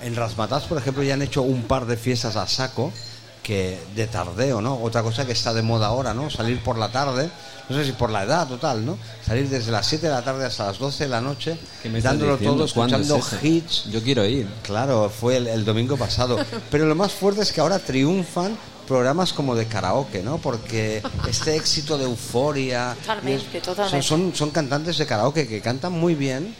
en 0.02 0.16
Rasmatas, 0.16 0.64
por 0.64 0.78
ejemplo, 0.78 1.04
ya 1.04 1.16
han 1.16 1.22
hecho 1.22 1.42
un 1.42 1.64
par 1.64 1.86
de 1.86 1.98
fiestas 1.98 2.36
a 2.36 2.48
saco 2.48 2.92
que 3.44 3.80
de 3.96 4.06
tardeo, 4.06 4.62
¿no? 4.62 4.76
Otra 4.76 5.02
cosa 5.02 5.26
que 5.26 5.32
está 5.32 5.54
de 5.54 5.64
moda 5.64 5.88
ahora, 5.88 6.14
¿no? 6.14 6.30
Salir 6.30 6.62
por 6.62 6.78
la 6.78 6.92
tarde, 6.92 7.32
no 7.68 7.76
sé 7.76 7.86
si 7.86 7.94
por 7.94 8.12
la 8.12 8.24
edad 8.24 8.48
total, 8.48 8.86
¿no? 8.86 8.98
Salir 9.26 9.50
desde 9.50 9.72
las 9.72 9.88
7 9.88 10.06
de 10.06 10.12
la 10.12 10.22
tarde 10.22 10.46
hasta 10.46 10.68
las 10.68 10.78
12 10.78 11.06
de 11.06 11.10
la 11.10 11.22
noche, 11.22 11.58
¿Qué 11.82 11.90
me 11.90 11.98
estás 11.98 12.14
dándolo 12.14 12.38
todo, 12.38 12.68
¿Cuándo 12.74 12.98
es 12.98 13.02
escuchando 13.10 13.40
hits. 13.42 13.86
Yo 13.92 14.04
quiero 14.04 14.24
ir. 14.26 14.48
Claro, 14.62 15.10
fue 15.10 15.38
el, 15.38 15.48
el 15.48 15.66
domingo 15.66 15.98
pasado. 15.98 16.38
Pero 16.70 16.86
lo 16.86 16.94
más 16.94 17.12
fuerte 17.12 17.42
es 17.42 17.52
que 17.52 17.62
ahora 17.62 17.80
triunfan 17.80 18.56
programas 18.90 19.32
como 19.32 19.56
de 19.56 19.68
karaoke, 19.68 20.24
¿no? 20.24 20.40
Porque 20.40 21.02
este 21.30 21.56
éxito 21.56 21.98
de 21.98 22.06
euforia... 22.06 22.98
Totalmente, 23.00 23.62
totalmente. 23.62 24.02
Son, 24.06 24.22
son, 24.32 24.36
son 24.36 24.50
cantantes 24.50 24.98
de 24.98 25.06
karaoke 25.06 25.48
que 25.48 25.62
cantan 25.62 25.94
muy 25.94 26.16
bien, 26.16 26.54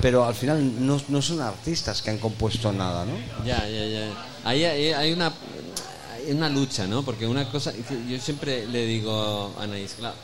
pero 0.00 0.24
al 0.24 0.34
final 0.34 0.86
no, 0.86 1.00
no 1.08 1.20
son 1.20 1.42
artistas 1.42 2.00
que 2.00 2.10
han 2.10 2.18
compuesto 2.18 2.72
nada, 2.72 3.04
¿no? 3.04 3.12
Ya, 3.44 3.68
ya, 3.68 3.84
ya. 3.86 4.08
Ahí 4.44 4.64
hay, 4.64 4.92
hay 4.92 5.12
una 5.12 5.32
hay 6.16 6.32
una 6.32 6.48
lucha, 6.48 6.86
¿no? 6.86 7.02
Porque 7.02 7.26
una 7.26 7.44
cosa, 7.50 7.72
yo 8.08 8.18
siempre 8.18 8.66
le 8.66 8.86
digo 8.86 9.52
a 9.58 9.64
Anaís, 9.64 9.94
claro, 9.98 10.14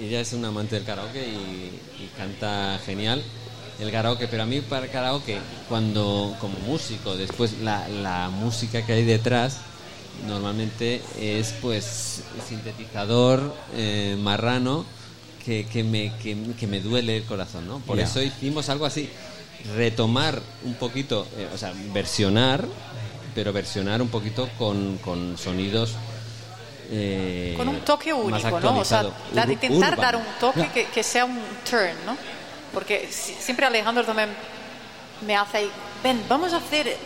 ella 0.00 0.20
es 0.20 0.32
una 0.32 0.48
amante 0.48 0.76
del 0.76 0.84
karaoke 0.84 1.26
y, 1.26 2.02
y 2.02 2.10
canta 2.16 2.78
genial 2.86 3.22
el 3.80 3.90
karaoke, 3.90 4.28
pero 4.28 4.44
a 4.44 4.46
mí 4.46 4.60
para 4.60 4.86
el 4.86 4.92
karaoke, 4.92 5.38
cuando 5.68 6.36
como 6.40 6.58
músico, 6.60 7.16
después 7.16 7.60
la, 7.60 7.88
la 7.88 8.30
música 8.30 8.86
que 8.86 8.92
hay 8.92 9.04
detrás, 9.04 9.58
normalmente 10.26 11.02
es 11.20 11.52
pues 11.60 12.22
sintetizador 12.48 13.54
eh, 13.74 14.16
marrano 14.18 14.84
que, 15.44 15.66
que 15.66 15.84
me, 15.84 16.12
que, 16.22 16.36
que 16.58 16.66
me 16.66 16.80
duele 16.80 17.16
el 17.18 17.24
corazón, 17.24 17.66
¿no? 17.68 17.78
Por 17.80 17.98
eso 18.00 18.22
hicimos 18.22 18.68
algo 18.70 18.86
así, 18.86 19.10
retomar 19.76 20.40
un 20.64 20.74
poquito, 20.74 21.26
eh, 21.36 21.48
o 21.52 21.58
sea, 21.58 21.72
versionar, 21.92 22.64
pero 23.34 23.52
versionar 23.52 24.00
un 24.00 24.08
poquito 24.08 24.48
con, 24.58 24.98
con 24.98 25.36
sonidos... 25.36 25.92
eh, 26.90 27.54
Con 27.56 27.68
un 27.68 27.80
toque 27.80 28.12
único, 28.12 28.60
¿no? 28.60 28.78
O 28.78 28.84
sea, 28.84 29.06
intentar 29.50 29.92
urban. 29.94 30.00
dar 30.00 30.16
un 30.16 30.26
toque 30.40 30.68
que, 30.72 30.86
que 30.86 31.02
sea 31.02 31.24
un 31.24 31.38
turn, 31.68 31.94
¿no? 32.06 32.16
Porque 32.72 33.08
si- 33.10 33.34
siempre 33.34 33.66
Alejandro 33.66 34.04
también 34.04 34.30
me 35.26 35.36
hace 35.36 35.58
ahí, 35.58 35.70
ven, 36.02 36.22
vamos 36.28 36.52
a 36.52 36.58
hacer, 36.58 36.96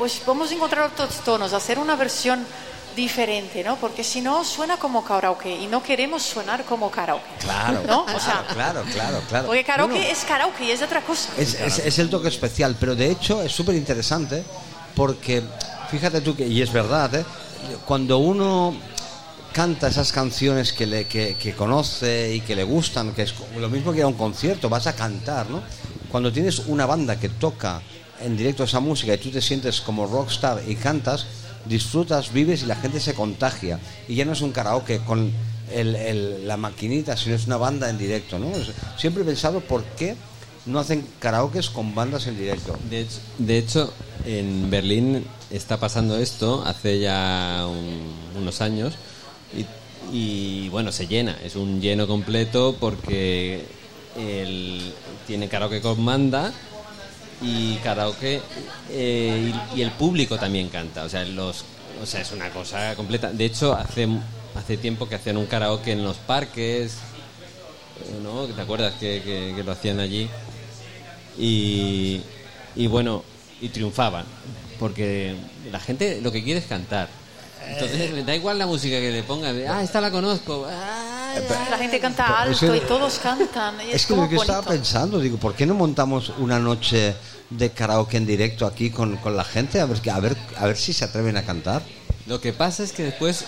pues 0.00 0.22
vamos 0.26 0.50
a 0.50 0.54
encontrar 0.54 0.90
otros 0.90 1.16
tonos, 1.22 1.52
hacer 1.52 1.78
una 1.78 1.94
versión 1.94 2.46
diferente, 2.96 3.62
¿no? 3.62 3.76
Porque 3.76 4.02
si 4.02 4.22
no 4.22 4.42
suena 4.44 4.78
como 4.78 5.04
karaoke 5.04 5.54
y 5.54 5.66
no 5.66 5.82
queremos 5.82 6.22
sonar 6.22 6.64
como 6.64 6.90
karaoke. 6.90 7.28
Claro, 7.38 7.82
¿No? 7.86 8.00
O 8.00 8.04
claro, 8.06 8.18
sea, 8.20 8.46
claro, 8.50 8.82
claro, 8.90 9.20
claro. 9.28 9.46
Porque 9.46 9.62
karaoke 9.62 9.92
Bueno, 9.96 10.08
es 10.10 10.24
karaoke 10.24 10.64
y 10.64 10.70
es 10.70 10.80
otra 10.80 11.02
cosa. 11.02 11.28
Es, 11.36 11.52
es- 11.54 11.80
es 11.80 11.98
el 11.98 12.08
toque 12.08 12.28
especial, 12.28 12.76
pero 12.80 12.96
de 12.96 13.10
hecho 13.10 13.42
es 13.42 13.52
súper 13.52 13.74
interesante 13.74 14.42
porque, 14.94 15.42
fíjate 15.90 16.22
tú 16.22 16.34
que, 16.34 16.46
y 16.46 16.62
es 16.62 16.72
verdad, 16.72 17.14
¿eh? 17.16 17.24
cuando 17.84 18.16
uno 18.16 18.74
canta 19.52 19.88
esas 19.88 20.12
canciones 20.12 20.72
que, 20.72 20.86
le, 20.86 21.06
que, 21.06 21.34
que 21.36 21.54
conoce 21.54 22.32
y 22.36 22.40
que 22.40 22.56
le 22.56 22.64
gustan, 22.64 23.12
que 23.12 23.22
es 23.24 23.34
lo 23.54 23.68
mismo 23.68 23.92
que 23.92 23.98
ir 23.98 24.04
a 24.04 24.08
un 24.08 24.14
concierto, 24.14 24.70
vas 24.70 24.86
a 24.86 24.94
cantar, 24.94 25.50
¿no? 25.50 25.62
Cuando 26.10 26.32
tienes 26.32 26.60
una 26.60 26.86
banda 26.86 27.20
que 27.20 27.28
toca 27.28 27.82
en 28.22 28.36
directo 28.36 28.64
esa 28.64 28.80
música 28.80 29.14
y 29.14 29.18
tú 29.18 29.30
te 29.30 29.40
sientes 29.40 29.80
como 29.80 30.06
rockstar 30.06 30.62
y 30.66 30.74
cantas, 30.76 31.26
disfrutas, 31.66 32.32
vives 32.32 32.62
y 32.62 32.66
la 32.66 32.76
gente 32.76 33.00
se 33.00 33.14
contagia. 33.14 33.78
Y 34.08 34.14
ya 34.14 34.24
no 34.24 34.32
es 34.32 34.40
un 34.40 34.52
karaoke 34.52 34.98
con 35.00 35.30
el- 35.72 36.46
la 36.48 36.56
maquinita, 36.56 37.16
sino 37.16 37.34
es 37.36 37.46
una 37.46 37.56
banda 37.56 37.88
en 37.90 37.98
directo, 37.98 38.38
¿no? 38.38 38.48
Siempre 38.98 39.22
he 39.22 39.26
pensado 39.26 39.60
por 39.60 39.84
qué 39.96 40.16
no 40.66 40.78
hacen 40.78 41.06
karaokes 41.20 41.70
con 41.70 41.94
bandas 41.94 42.26
en 42.26 42.36
directo. 42.36 42.76
De 43.38 43.58
hecho, 43.58 43.92
en 44.26 44.68
Berlín 44.70 45.24
está 45.50 45.78
pasando 45.78 46.16
esto 46.18 46.62
hace 46.66 46.98
ya 47.00 47.66
un- 47.68 48.40
unos 48.40 48.60
años 48.60 48.94
y, 50.12 50.68
bueno, 50.70 50.90
se 50.92 51.06
llena, 51.06 51.36
es 51.44 51.54
un 51.56 51.80
lleno 51.80 52.06
completo 52.06 52.76
porque 52.80 53.64
tiene 55.26 55.48
karaoke 55.48 55.80
con 55.80 56.04
banda 56.04 56.52
y 57.42 57.76
karaoke 57.76 58.40
eh, 58.90 59.52
y, 59.74 59.78
y 59.78 59.82
el 59.82 59.90
público 59.92 60.38
también 60.38 60.68
canta, 60.68 61.04
o 61.04 61.08
sea, 61.08 61.24
los, 61.24 61.64
o 62.02 62.06
sea, 62.06 62.20
es 62.20 62.32
una 62.32 62.50
cosa 62.50 62.94
completa. 62.96 63.32
De 63.32 63.44
hecho, 63.46 63.74
hace, 63.74 64.06
hace 64.54 64.76
tiempo 64.76 65.08
que 65.08 65.14
hacían 65.14 65.36
un 65.38 65.46
karaoke 65.46 65.92
en 65.92 66.02
los 66.04 66.16
parques, 66.18 66.92
eh, 66.94 68.20
¿no? 68.22 68.44
¿Te 68.46 68.60
acuerdas 68.60 68.94
que, 69.00 69.22
que- 69.22 69.52
que 69.56 69.62
lo 69.64 69.72
hacían 69.72 70.00
allí? 70.00 70.28
y, 71.38 72.20
y 72.76 72.86
bueno, 72.88 73.24
y 73.60 73.68
triunfaban, 73.68 74.24
porque 74.78 75.34
la 75.70 75.80
gente 75.80 76.20
lo 76.20 76.30
que 76.32 76.42
quiere 76.42 76.60
es 76.60 76.66
cantar. 76.66 77.08
Entonces, 77.66 78.10
me 78.12 78.24
da 78.24 78.34
igual 78.34 78.58
la 78.58 78.66
música 78.66 78.98
que 78.98 79.10
le 79.10 79.22
pongan, 79.22 79.56
ah, 79.68 79.82
esta 79.82 80.00
la 80.00 80.10
conozco. 80.10 80.66
ah, 80.68 81.09
La 81.70 81.78
gente 81.78 82.00
canta 82.00 82.42
alto 82.42 82.74
y 82.74 82.80
todos 82.80 83.18
cantan. 83.18 83.76
y 83.80 83.90
es, 83.90 83.96
Es 83.96 84.06
que 84.06 84.14
como 84.14 84.24
lo 84.24 84.28
que 84.28 84.36
estaba 84.36 84.62
pensando, 84.62 85.18
digo, 85.20 85.38
¿por 85.38 85.54
qué 85.54 85.66
no 85.66 85.74
montamos 85.74 86.32
una 86.38 86.58
noche 86.58 87.14
de 87.50 87.70
karaoke 87.70 88.16
en 88.16 88.26
directo 88.26 88.66
aquí 88.66 88.90
con, 88.90 89.16
con 89.18 89.36
la 89.36 89.44
gente? 89.44 89.80
A 89.80 89.86
ver, 89.86 90.00
a, 90.10 90.20
ver, 90.20 90.36
a 90.56 90.66
ver 90.66 90.76
si 90.76 90.92
se 90.92 91.04
atreven 91.04 91.36
a 91.36 91.42
cantar. 91.44 91.82
Lo 92.26 92.40
que 92.40 92.52
pasa 92.52 92.82
es 92.82 92.92
que 92.92 93.04
después 93.04 93.44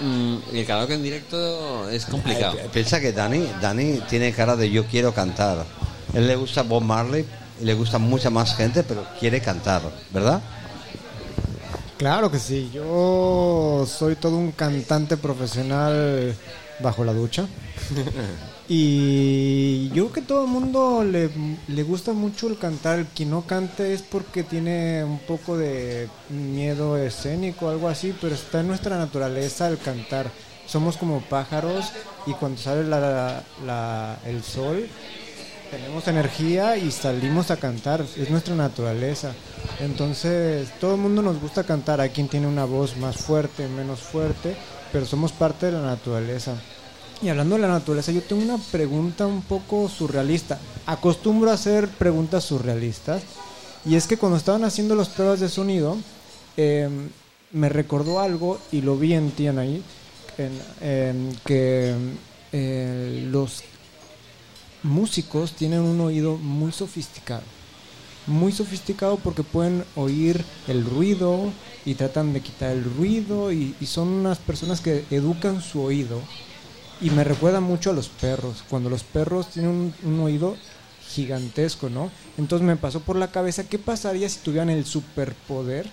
mm, 0.00 0.36
el 0.52 0.66
karaoke 0.66 0.94
en 0.94 1.02
directo 1.02 1.88
es 1.90 2.06
complicado. 2.06 2.56
Piensa 2.72 3.00
que 3.00 3.12
Dani, 3.12 3.46
Dani 3.60 4.00
tiene 4.08 4.32
cara 4.32 4.56
de 4.56 4.70
yo 4.70 4.86
quiero 4.86 5.12
cantar. 5.12 5.64
Él 6.12 6.26
le 6.26 6.36
gusta 6.36 6.62
Bob 6.62 6.82
Marley 6.82 7.26
le 7.60 7.74
gusta 7.74 7.98
mucha 7.98 8.30
más 8.30 8.56
gente, 8.56 8.82
pero 8.82 9.06
quiere 9.18 9.40
cantar, 9.40 9.82
¿verdad? 10.12 10.40
Claro 11.96 12.30
que 12.30 12.38
sí, 12.38 12.70
yo 12.72 13.86
soy 13.86 14.16
todo 14.16 14.36
un 14.36 14.52
cantante 14.52 15.16
profesional 15.16 16.34
bajo 16.80 17.04
la 17.04 17.12
ducha. 17.12 17.46
y 18.68 19.88
yo 19.88 20.08
creo 20.08 20.12
que 20.12 20.22
todo 20.22 20.44
el 20.44 20.50
mundo 20.50 21.04
le, 21.04 21.30
le 21.68 21.82
gusta 21.82 22.12
mucho 22.12 22.48
el 22.48 22.58
cantar. 22.58 22.98
El 23.00 23.06
que 23.08 23.26
no 23.26 23.42
cante 23.42 23.92
es 23.92 24.02
porque 24.02 24.42
tiene 24.42 25.04
un 25.04 25.18
poco 25.18 25.56
de 25.56 26.08
miedo 26.30 26.96
escénico 26.96 27.68
algo 27.68 27.88
así, 27.88 28.14
pero 28.20 28.34
está 28.34 28.60
en 28.60 28.68
nuestra 28.68 28.96
naturaleza 28.98 29.68
el 29.68 29.78
cantar. 29.78 30.30
Somos 30.66 30.96
como 30.96 31.20
pájaros 31.20 31.86
y 32.26 32.32
cuando 32.32 32.60
sale 32.60 32.84
la- 32.84 33.42
la- 33.66 34.18
el 34.26 34.42
sol 34.42 34.88
tenemos 35.70 36.06
energía 36.08 36.76
y 36.76 36.90
salimos 36.90 37.50
a 37.50 37.56
cantar, 37.56 38.04
es 38.16 38.30
nuestra 38.30 38.54
naturaleza. 38.54 39.32
Entonces, 39.80 40.68
todo 40.80 40.94
el 40.94 41.00
mundo 41.00 41.20
nos 41.20 41.40
gusta 41.40 41.64
cantar, 41.64 42.00
hay 42.00 42.10
quien 42.10 42.28
tiene 42.28 42.46
una 42.46 42.64
voz 42.64 42.96
más 42.96 43.16
fuerte, 43.16 43.66
menos 43.68 43.98
fuerte, 44.00 44.56
pero 44.94 45.06
somos 45.06 45.32
parte 45.32 45.66
de 45.66 45.72
la 45.72 45.82
naturaleza. 45.82 46.54
Y 47.20 47.28
hablando 47.28 47.56
de 47.56 47.62
la 47.62 47.66
naturaleza, 47.66 48.12
yo 48.12 48.22
tengo 48.22 48.42
una 48.42 48.58
pregunta 48.70 49.26
un 49.26 49.42
poco 49.42 49.88
surrealista. 49.88 50.60
Acostumbro 50.86 51.50
a 51.50 51.54
hacer 51.54 51.88
preguntas 51.88 52.44
surrealistas. 52.44 53.24
Y 53.84 53.96
es 53.96 54.06
que 54.06 54.16
cuando 54.16 54.38
estaban 54.38 54.62
haciendo 54.62 54.94
las 54.94 55.08
pruebas 55.08 55.40
de 55.40 55.48
sonido, 55.48 55.96
eh, 56.56 56.88
me 57.50 57.68
recordó 57.68 58.20
algo 58.20 58.60
y 58.70 58.82
lo 58.82 58.96
vi 58.96 59.14
en 59.14 59.32
ti, 59.32 59.48
en 59.48 59.82
que 61.44 61.96
eh, 62.52 63.28
los 63.32 63.64
músicos 64.84 65.54
tienen 65.54 65.80
un 65.80 66.00
oído 66.02 66.36
muy 66.36 66.70
sofisticado. 66.70 67.42
Muy 68.26 68.52
sofisticado 68.52 69.16
porque 69.16 69.42
pueden 69.42 69.84
oír 69.96 70.44
el 70.66 70.84
ruido 70.84 71.52
y 71.84 71.94
tratan 71.94 72.32
de 72.32 72.40
quitar 72.40 72.70
el 72.70 72.84
ruido 72.84 73.52
y, 73.52 73.74
son 73.84 74.08
unas 74.08 74.38
personas 74.38 74.80
que 74.80 75.04
educan 75.10 75.60
su 75.60 75.82
oído. 75.82 76.20
Y 77.00 77.10
me 77.10 77.24
recuerda 77.24 77.60
mucho 77.60 77.90
a 77.90 77.92
los 77.92 78.08
perros. 78.08 78.64
Cuando 78.70 78.88
los 78.88 79.02
perros 79.02 79.50
tienen 79.50 79.70
un, 79.70 79.94
un 80.04 80.20
oído 80.20 80.56
gigantesco, 81.08 81.90
¿no? 81.90 82.10
Entonces 82.38 82.66
me 82.66 82.76
pasó 82.76 83.00
por 83.00 83.16
la 83.16 83.30
cabeza, 83.30 83.68
¿qué 83.68 83.78
pasaría 83.78 84.28
si 84.28 84.40
tuvieran 84.40 84.70
el 84.70 84.84
superpoder 84.84 85.86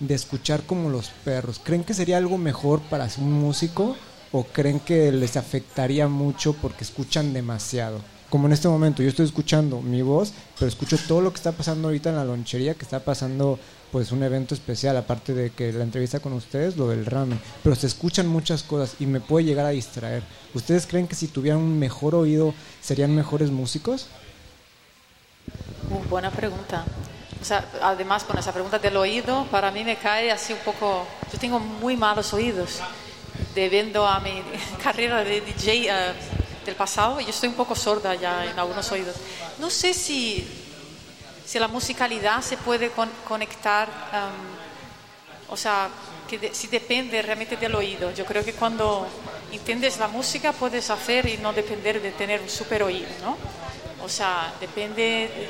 de 0.00 0.14
escuchar 0.14 0.62
como 0.62 0.88
los 0.88 1.08
perros? 1.24 1.60
¿Creen 1.62 1.84
que 1.84 1.94
sería 1.94 2.16
algo 2.16 2.38
mejor 2.38 2.80
para 2.80 3.08
un 3.18 3.32
músico 3.32 3.96
o 4.32 4.44
creen 4.44 4.80
que 4.80 5.12
les 5.12 5.36
afectaría 5.36 6.08
mucho 6.08 6.54
porque 6.54 6.84
escuchan 6.84 7.32
demasiado? 7.32 8.00
Como 8.30 8.46
en 8.46 8.52
este 8.52 8.68
momento, 8.68 9.02
yo 9.02 9.08
estoy 9.08 9.24
escuchando 9.24 9.80
mi 9.80 10.02
voz, 10.02 10.34
pero 10.58 10.68
escucho 10.68 10.98
todo 11.08 11.22
lo 11.22 11.30
que 11.30 11.36
está 11.36 11.52
pasando 11.52 11.88
ahorita 11.88 12.10
en 12.10 12.16
la 12.16 12.24
lonchería, 12.24 12.74
que 12.74 12.84
está 12.84 13.00
pasando 13.00 13.58
pues 13.90 14.12
un 14.12 14.22
evento 14.22 14.54
especial, 14.54 14.98
aparte 14.98 15.32
de 15.32 15.48
que 15.50 15.72
la 15.72 15.82
entrevista 15.82 16.20
con 16.20 16.34
ustedes, 16.34 16.76
lo 16.76 16.88
del 16.88 17.06
ramen, 17.06 17.40
pero 17.62 17.74
se 17.74 17.86
escuchan 17.86 18.26
muchas 18.26 18.62
cosas 18.62 18.96
y 19.00 19.06
me 19.06 19.20
puede 19.20 19.46
llegar 19.46 19.64
a 19.64 19.70
distraer. 19.70 20.22
¿Ustedes 20.52 20.86
creen 20.86 21.08
que 21.08 21.14
si 21.14 21.28
tuvieran 21.28 21.60
un 21.60 21.78
mejor 21.78 22.14
oído 22.14 22.52
serían 22.82 23.14
mejores 23.14 23.50
músicos? 23.50 24.08
Uh, 25.90 26.06
buena 26.10 26.30
pregunta. 26.30 26.84
O 27.40 27.44
sea, 27.44 27.64
además 27.82 28.24
con 28.24 28.36
esa 28.36 28.52
pregunta 28.52 28.78
del 28.78 28.96
oído, 28.98 29.46
para 29.50 29.70
mí 29.70 29.84
me 29.84 29.96
cae 29.96 30.30
así 30.30 30.52
un 30.52 30.58
poco... 30.60 31.06
Yo 31.32 31.38
tengo 31.38 31.60
muy 31.60 31.96
malos 31.96 32.34
oídos. 32.34 32.80
Debiendo 33.54 34.06
a 34.06 34.20
mi 34.20 34.42
carrera 34.82 35.24
de 35.24 35.40
DJ 35.40 35.88
eh, 35.88 36.12
del 36.68 36.76
pasado, 36.76 37.18
yo 37.20 37.28
estoy 37.30 37.48
un 37.48 37.54
poco 37.54 37.74
sorda 37.74 38.14
ya 38.14 38.44
en 38.44 38.58
algunos 38.58 38.90
oídos. 38.92 39.16
No 39.58 39.70
sé 39.70 39.94
si, 39.94 40.46
si 41.46 41.58
la 41.58 41.66
musicalidad 41.68 42.42
se 42.42 42.56
puede 42.58 42.90
con- 42.90 43.10
conectar, 43.26 43.88
am, 44.12 44.30
o 45.48 45.56
sea, 45.56 45.88
que 46.28 46.38
de- 46.38 46.54
si 46.54 46.66
depende 46.66 47.22
realmente 47.22 47.56
del 47.56 47.74
oído. 47.74 48.12
Yo 48.12 48.24
creo 48.26 48.44
que 48.44 48.52
cuando 48.52 49.06
entiendes 49.50 49.98
la 49.98 50.08
música 50.08 50.52
puedes 50.52 50.90
hacer 50.90 51.26
y 51.26 51.38
no 51.38 51.54
depender 51.54 52.02
de 52.02 52.10
tener 52.12 52.40
un 52.42 52.50
super 52.50 52.82
oído, 52.82 53.08
¿no? 53.22 53.36
O 54.04 54.08
sea, 54.10 54.52
depende 54.60 55.02
de, 55.02 55.48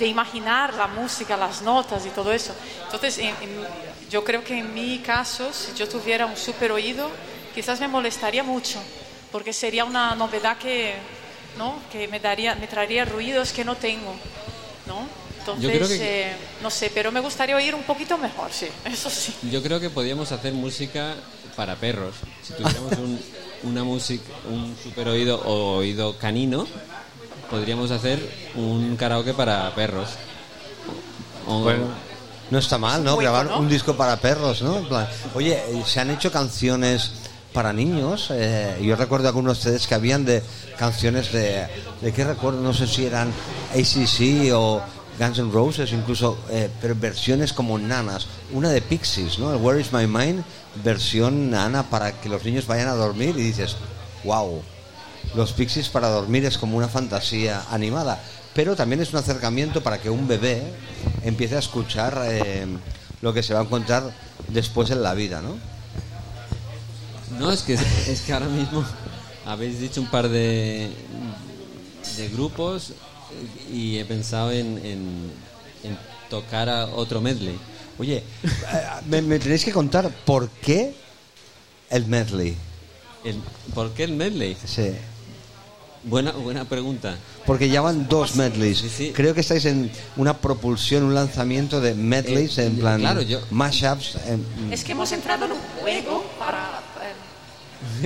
de 0.00 0.06
imaginar 0.06 0.74
la 0.74 0.88
música, 0.88 1.36
las 1.36 1.62
notas 1.62 2.04
y 2.06 2.10
todo 2.10 2.32
eso. 2.32 2.52
Entonces, 2.86 3.18
en- 3.18 3.28
en- 3.40 3.66
yo 4.10 4.24
creo 4.24 4.42
que 4.42 4.58
en 4.58 4.74
mi 4.74 4.98
caso, 4.98 5.52
si 5.52 5.72
yo 5.74 5.88
tuviera 5.88 6.26
un 6.26 6.36
super 6.36 6.72
oído, 6.72 7.08
quizás 7.54 7.78
me 7.78 7.86
molestaría 7.86 8.42
mucho, 8.42 8.80
porque 9.32 9.52
sería 9.52 9.84
una 9.84 10.14
novedad 10.14 10.56
que, 10.58 10.94
¿no? 11.58 11.74
que 11.92 12.08
me, 12.08 12.20
daría, 12.20 12.54
me 12.54 12.66
traería 12.66 13.04
ruidos 13.04 13.52
que 13.52 13.64
no 13.64 13.76
tengo. 13.76 14.14
¿no? 14.86 15.06
Entonces, 15.38 15.88
que- 15.88 16.30
eh, 16.30 16.32
no 16.62 16.70
sé, 16.70 16.90
pero 16.94 17.10
me 17.10 17.20
gustaría 17.20 17.56
oír 17.56 17.74
un 17.74 17.82
poquito 17.84 18.18
mejor, 18.18 18.50
sí, 18.52 18.66
eso 18.84 19.08
sí. 19.08 19.34
Yo 19.50 19.62
creo 19.62 19.80
que 19.80 19.88
podríamos 19.90 20.30
hacer 20.32 20.52
música 20.52 21.14
para 21.56 21.76
perros. 21.76 22.14
Si 22.42 22.52
tuviéramos 22.52 22.92
un, 22.98 23.20
una 23.64 23.84
música, 23.84 24.24
un 24.48 24.76
super 24.82 25.08
oído 25.08 25.40
o 25.44 25.76
oído 25.78 26.16
canino, 26.18 26.66
podríamos 27.50 27.90
hacer 27.90 28.20
un 28.54 28.96
karaoke 28.96 29.32
para 29.34 29.74
perros. 29.74 30.10
O- 31.46 31.64
No 32.50 32.58
está 32.58 32.78
mal, 32.78 33.02
¿no? 33.04 33.16
Grabar 33.16 33.46
¿no? 33.46 33.58
un 33.60 33.68
disco 33.68 33.96
para 33.96 34.16
perros, 34.16 34.60
¿no? 34.62 34.78
En 34.78 34.88
plan, 34.88 35.08
oye, 35.34 35.54
eh, 35.54 35.82
se 35.86 36.00
han 36.00 36.10
hecho 36.10 36.30
canciones 36.32 37.12
para 37.52 37.72
niños. 37.72 38.28
eh, 38.30 38.78
yo 38.82 38.96
recuerdo 38.96 39.28
algunos 39.28 39.56
de 39.56 39.60
ustedes 39.60 39.86
que 39.86 39.94
habían 39.94 40.24
de 40.24 40.42
canciones 40.78 41.32
de. 41.32 41.66
¿De 42.00 42.12
qué 42.12 42.24
recuerdo? 42.24 42.60
No 42.60 42.72
sé 42.72 42.86
si 42.86 43.04
eran 43.06 43.32
ACC 43.74 44.52
o 44.54 44.80
Guns 45.18 45.38
N' 45.38 45.52
Roses, 45.52 45.92
incluso, 45.92 46.38
eh, 46.50 46.70
versiones 46.96 47.52
como 47.52 47.78
nanas. 47.78 48.26
Una 48.52 48.70
de 48.70 48.80
Pixies, 48.80 49.38
¿no? 49.38 49.52
El 49.52 49.60
Where 49.60 49.80
is 49.80 49.92
My 49.92 50.06
Mind, 50.06 50.42
versión 50.82 51.50
nana 51.50 51.82
para 51.90 52.12
que 52.12 52.28
los 52.28 52.44
niños 52.44 52.66
vayan 52.66 52.88
a 52.88 52.94
dormir 52.94 53.34
y 53.36 53.42
dices, 53.42 53.76
wow. 54.24 54.62
Los 55.34 55.52
Pixies 55.52 55.90
para 55.90 56.08
dormir 56.08 56.44
es 56.46 56.56
como 56.56 56.76
una 56.76 56.88
fantasía 56.88 57.64
animada, 57.70 58.18
pero 58.54 58.74
también 58.74 59.02
es 59.02 59.12
un 59.12 59.18
acercamiento 59.18 59.82
para 59.82 59.98
que 59.98 60.08
un 60.08 60.26
bebé 60.26 60.62
empiece 61.22 61.56
a 61.56 61.60
escuchar 61.60 62.22
eh, 62.24 62.66
lo 63.20 63.34
que 63.34 63.42
se 63.42 63.52
va 63.52 63.60
a 63.60 63.64
encontrar 63.64 64.10
después 64.48 64.90
en 64.90 65.02
la 65.02 65.14
vida, 65.14 65.42
¿no? 65.42 65.56
No, 67.40 67.50
es 67.50 67.62
que, 67.62 67.72
es 68.08 68.20
que 68.20 68.32
ahora 68.34 68.46
mismo 68.48 68.84
habéis 69.46 69.80
dicho 69.80 70.00
un 70.00 70.08
par 70.08 70.28
de, 70.28 70.90
de 72.16 72.28
grupos 72.28 72.92
y 73.72 73.96
he 73.98 74.04
pensado 74.04 74.52
en, 74.52 74.76
en- 74.84 75.32
en 75.82 75.98
tocar 76.28 76.68
a 76.68 76.86
otro 76.86 77.20
medley. 77.22 77.58
Oye, 77.98 78.22
me, 79.08 79.22
me 79.22 79.38
tenéis 79.38 79.64
que 79.64 79.72
contar 79.72 80.10
por 80.26 80.48
qué 80.50 80.94
el 81.88 82.04
medley. 82.06 82.54
El- 83.24 83.40
¿Por 83.74 83.92
qué 83.92 84.04
el 84.04 84.12
medley? 84.12 84.56
Sí. 84.66 84.90
Buena, 86.04 86.32
buena 86.32 86.64
pregunta. 86.66 87.16
Porque 87.46 87.68
ya 87.68 87.80
van 87.82 88.08
dos 88.08 88.36
medleys. 88.36 88.78
Sí, 88.78 88.88
sí. 88.90 89.12
Creo 89.14 89.34
que 89.34 89.40
estáis 89.40 89.64
en 89.66 89.90
una 90.16 90.36
propulsión, 90.38 91.04
un 91.04 91.14
lanzamiento 91.14 91.80
de 91.80 91.94
medleys 91.94 92.56
Eh, 92.58 92.66
en 92.66 92.76
plan 92.76 93.00
claro, 93.00 93.22
yo- 93.22 93.40
mashups. 93.50 94.16
en- 94.26 94.72
Es 94.72 94.84
que 94.84 94.92
hemos 94.92 95.10
entrado 95.12 95.46
en 95.46 95.52
un 95.52 95.58
juego 95.80 96.24
para... 96.38 96.79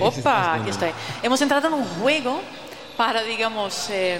opa, 0.03 0.55
aquí 0.61 0.71
estoy. 0.71 0.91
Hemos 1.23 1.41
entrado 1.43 1.69
en 1.69 1.75
un 1.75 1.85
juego 2.01 2.41
para, 2.97 3.23
digamos, 3.23 3.89
eh, 3.91 4.19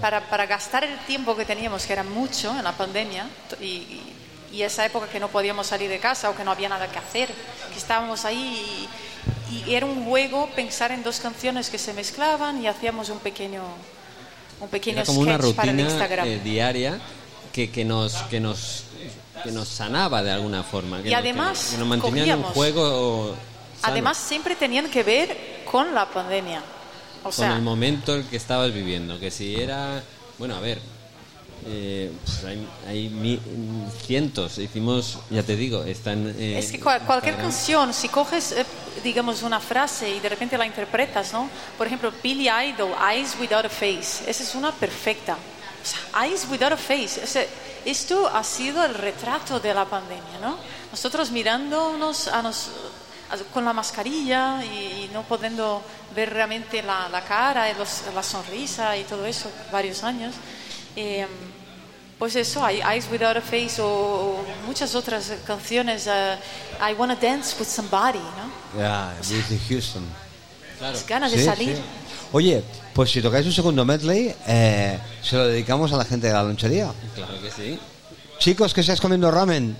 para, 0.00 0.20
para 0.28 0.46
gastar 0.46 0.84
el 0.84 0.98
tiempo 1.00 1.36
que 1.36 1.44
teníamos, 1.44 1.84
que 1.86 1.92
era 1.92 2.02
mucho 2.04 2.50
en 2.56 2.64
la 2.64 2.72
pandemia, 2.72 3.26
y, 3.60 3.64
y- 4.52 4.62
esa 4.62 4.84
época 4.84 5.06
que 5.06 5.20
no 5.20 5.28
podíamos 5.28 5.68
salir 5.68 5.88
de 5.88 5.98
casa 6.00 6.28
o 6.28 6.34
que 6.36 6.42
no 6.42 6.50
había 6.50 6.68
nada 6.68 6.88
que 6.90 6.98
hacer, 6.98 7.28
que 7.72 7.78
estábamos 7.78 8.24
ahí 8.24 8.88
y, 9.50 9.70
y 9.70 9.74
era 9.74 9.86
un 9.86 10.04
juego 10.06 10.48
pensar 10.56 10.90
en 10.90 11.02
dos 11.04 11.20
canciones 11.20 11.70
que 11.70 11.78
se 11.78 11.92
mezclaban 11.94 12.60
y 12.60 12.66
hacíamos 12.66 13.10
un 13.10 13.20
pequeño, 13.20 13.62
un 14.60 14.68
pequeño 14.68 14.96
Era 14.98 15.06
como 15.06 15.20
una 15.20 15.38
sketch 15.38 15.54
para 15.54 15.70
el 15.70 15.76
rutina 15.78 15.90
Instagram. 15.90 16.26
eh, 16.26 16.40
diaria 16.42 16.98
que, 17.52 17.70
que 17.70 17.84
nos 17.84 18.14
que 18.24 18.40
nos 18.40 18.84
que 19.44 19.52
nos 19.52 19.68
sanaba 19.68 20.20
de 20.22 20.32
alguna 20.32 20.62
forma. 20.64 21.00
Que 21.00 21.08
Y 21.08 21.12
nos- 21.12 21.20
además, 21.20 21.68
que 21.70 21.78
nos 21.78 21.86
mantenía 21.88 22.32
en 22.34 22.38
un 22.40 22.44
juego 22.46 23.34
Además, 23.82 24.16
siempre 24.18 24.54
tenían 24.56 24.88
que 24.90 25.02
ver 25.02 25.62
con 25.70 25.94
la 25.94 26.06
pandemia. 26.06 26.62
O 27.20 27.24
con 27.24 27.32
sea, 27.32 27.56
el 27.56 27.62
momento 27.62 28.14
el 28.14 28.24
que 28.26 28.36
estabas 28.36 28.72
viviendo. 28.72 29.18
Que 29.18 29.30
si 29.30 29.54
era. 29.56 30.02
Bueno, 30.38 30.56
a 30.56 30.60
ver. 30.60 30.80
eh, 31.66 32.10
pues 32.24 32.42
hay, 32.44 32.66
hay 32.88 33.08
mi- 33.10 33.38
cientos, 34.06 34.56
hicimos, 34.56 35.18
ya 35.28 35.42
te 35.42 35.56
digo, 35.56 35.84
están. 35.84 36.34
eh, 36.38 36.58
es 36.58 36.72
que 36.72 36.80
cual- 36.80 37.02
cualquier 37.02 37.34
Instagram. 37.34 37.52
canción, 37.52 37.92
si 37.94 38.08
coges, 38.08 38.52
eh, 38.52 38.64
digamos, 39.04 39.42
una 39.42 39.60
frase 39.60 40.08
y 40.08 40.20
de 40.20 40.28
repente 40.30 40.56
la 40.56 40.64
interpretas, 40.64 41.34
¿no? 41.34 41.50
Por 41.76 41.86
ejemplo, 41.86 42.10
Billy 42.22 42.48
Idol, 42.48 42.92
Eyes 43.12 43.36
Without 43.38 43.66
a 43.66 43.68
Face. 43.68 44.24
Esa 44.26 44.42
es 44.42 44.54
una 44.54 44.72
perfecta. 44.72 45.34
O 45.34 45.86
sea, 45.86 46.24
Eyes 46.24 46.46
Without 46.50 46.72
a 46.72 46.76
Face. 46.78 47.22
Ese- 47.22 47.48
esto 47.84 48.26
ha 48.28 48.42
sido 48.42 48.82
el 48.82 48.94
retrato 48.94 49.60
de 49.60 49.74
la 49.74 49.84
pandemia, 49.84 50.38
¿no? 50.40 50.56
Nosotros 50.90 51.30
mirándonos 51.30 52.26
a 52.28 52.40
nos, 52.40 52.70
con 53.52 53.64
la 53.64 53.72
mascarilla 53.72 54.64
y, 54.64 55.04
y 55.06 55.10
no 55.12 55.22
pudiendo 55.22 55.82
ver 56.14 56.30
realmente 56.32 56.82
la, 56.82 57.08
la 57.08 57.22
cara, 57.22 57.70
y 57.70 57.74
los- 57.74 58.02
la 58.14 58.22
sonrisa 58.22 58.96
y 58.96 59.04
todo 59.04 59.24
eso, 59.26 59.50
varios 59.72 60.02
años. 60.02 60.34
Eh, 60.96 61.26
pues 62.18 62.36
eso, 62.36 62.66
Eyes 62.68 63.06
Without 63.10 63.36
a 63.38 63.40
Face 63.40 63.80
o, 63.80 63.86
o 63.86 64.44
muchas 64.66 64.94
otras 64.94 65.32
canciones. 65.46 66.06
eh, 66.06 66.36
I 66.90 66.92
Wanna 66.94 67.16
Dance 67.16 67.56
with 67.58 67.66
Somebody, 67.68 68.18
¿no? 68.18 68.78
Ya, 68.80 69.14
Whitney 69.30 69.60
Houston. 69.68 70.04
Las 70.80 71.06
ganas 71.06 71.30
de 71.32 71.38
Sí, 71.38 71.44
salir. 71.44 71.76
sí. 71.76 71.82
Oye, 72.32 72.62
pues 72.94 73.10
si 73.10 73.22
tocáis 73.22 73.46
un 73.46 73.52
segundo 73.52 73.84
medley, 73.84 74.34
eh, 74.46 74.98
se 75.22 75.36
lo 75.36 75.46
dedicamos 75.48 75.92
a 75.92 75.96
la 75.96 76.04
gente 76.04 76.26
de 76.26 76.32
la 76.32 76.42
lonchería. 76.42 76.92
Claro 77.14 77.40
que 77.40 77.50
sí. 77.50 77.78
Chicos 78.38 78.72
que 78.74 78.80
estáis 78.82 79.00
comiendo 79.00 79.30
ramen, 79.30 79.76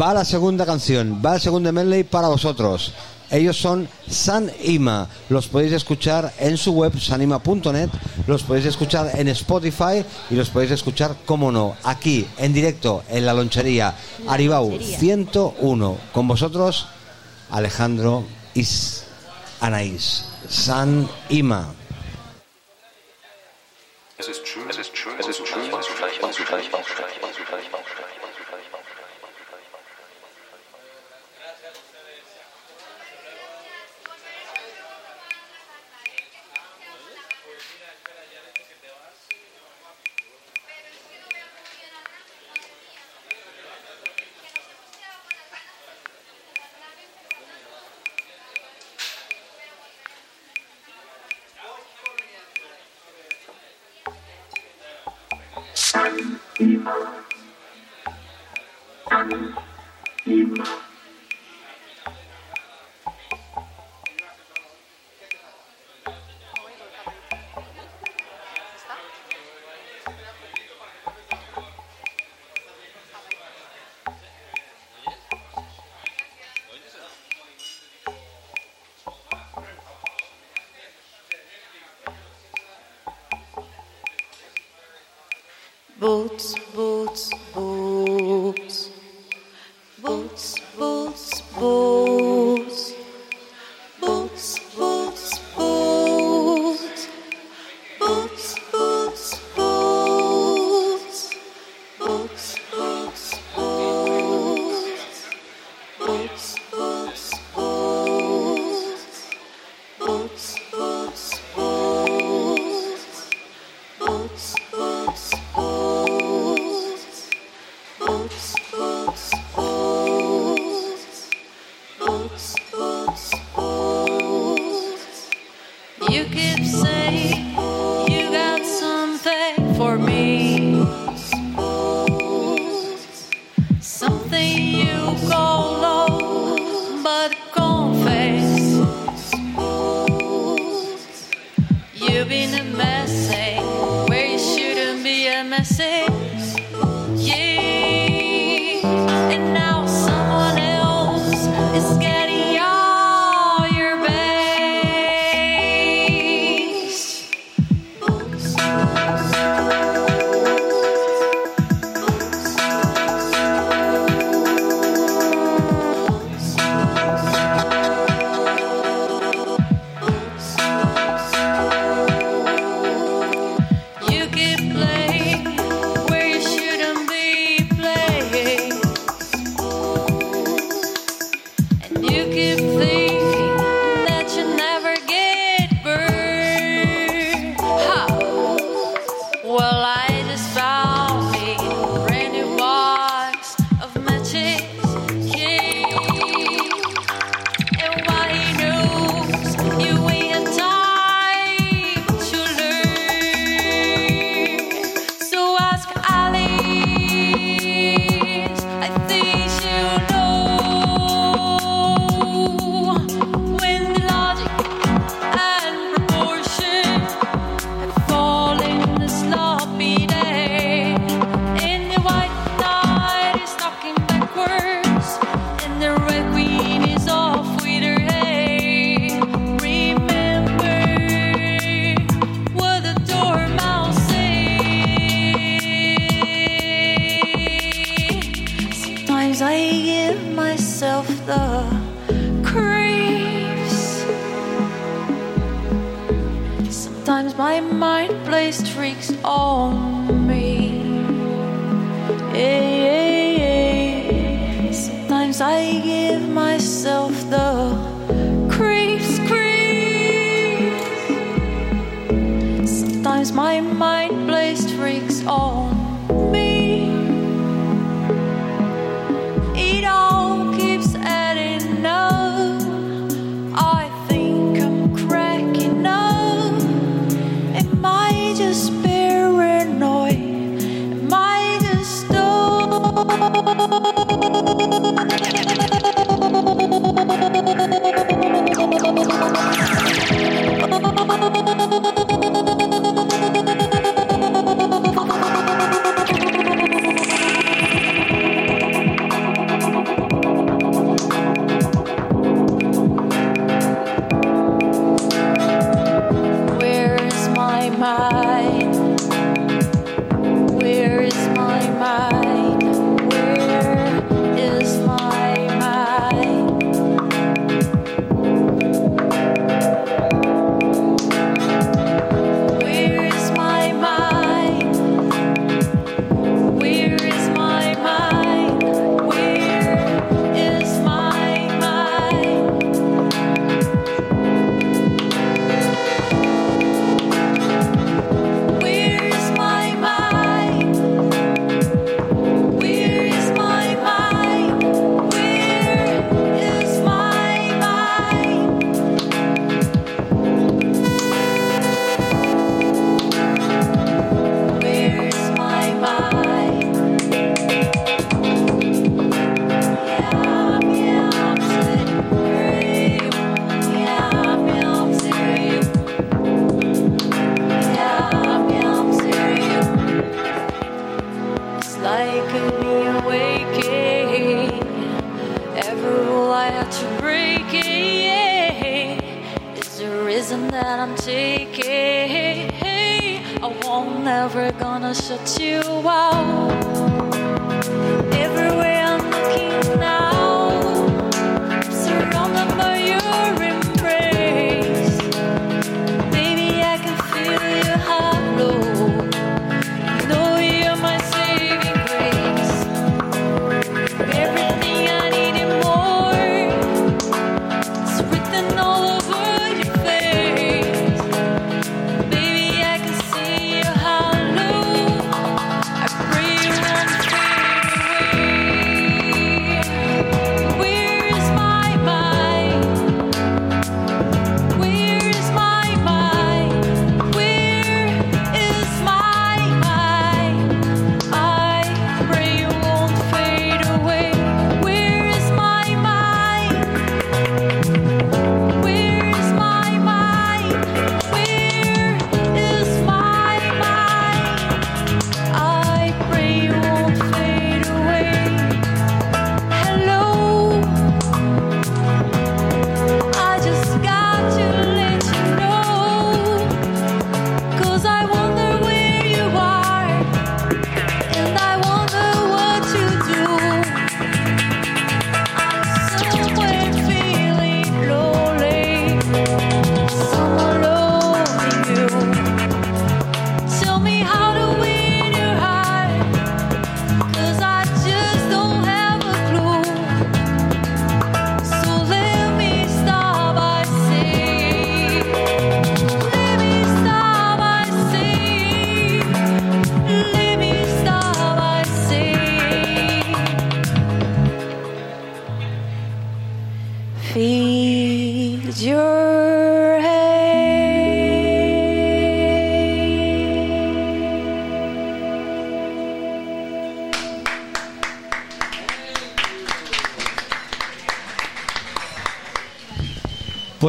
va 0.00 0.14
la 0.14 0.24
segunda 0.24 0.66
canción, 0.66 1.20
va 1.24 1.34
el 1.34 1.40
segundo 1.40 1.72
medley 1.72 2.04
para 2.04 2.28
vosotros. 2.28 2.92
Ellos 3.30 3.56
son 3.56 3.88
San 4.08 4.50
Ima, 4.64 5.08
los 5.28 5.46
podéis 5.46 5.72
escuchar 5.72 6.32
en 6.40 6.56
su 6.56 6.72
web 6.72 6.98
sanima.net, 6.98 7.88
los 8.26 8.42
podéis 8.42 8.66
escuchar 8.66 9.12
en 9.14 9.28
Spotify 9.28 10.04
y 10.30 10.34
los 10.34 10.50
podéis 10.50 10.72
escuchar, 10.72 11.14
como 11.26 11.52
no, 11.52 11.76
aquí 11.84 12.26
en 12.38 12.52
directo 12.52 13.04
en 13.08 13.24
la 13.24 13.32
lonchería 13.32 13.94
La 14.24 14.32
Aribau 14.32 14.70
lonchería. 14.70 14.98
101. 14.98 15.98
Con 16.12 16.26
vosotros, 16.26 16.88
Alejandro 17.50 18.24
y 18.54 18.66
Anaís. 19.60 20.26
San 20.48 21.08
Ima. 21.28 21.72
Es 24.18 24.28
ist 24.28 24.44
schön, 24.44 24.68
es 24.68 24.76
ist 24.76 24.94
schön, 24.94 25.14
es 25.18 25.28
ist 25.28 25.46
schön, 25.46 25.62
es 25.72 25.78
ist 25.78 25.96
schön, 25.96 26.18
es 26.20 26.38
ist 26.38 26.46
schön. 26.46 26.60
Boots, 27.70 27.99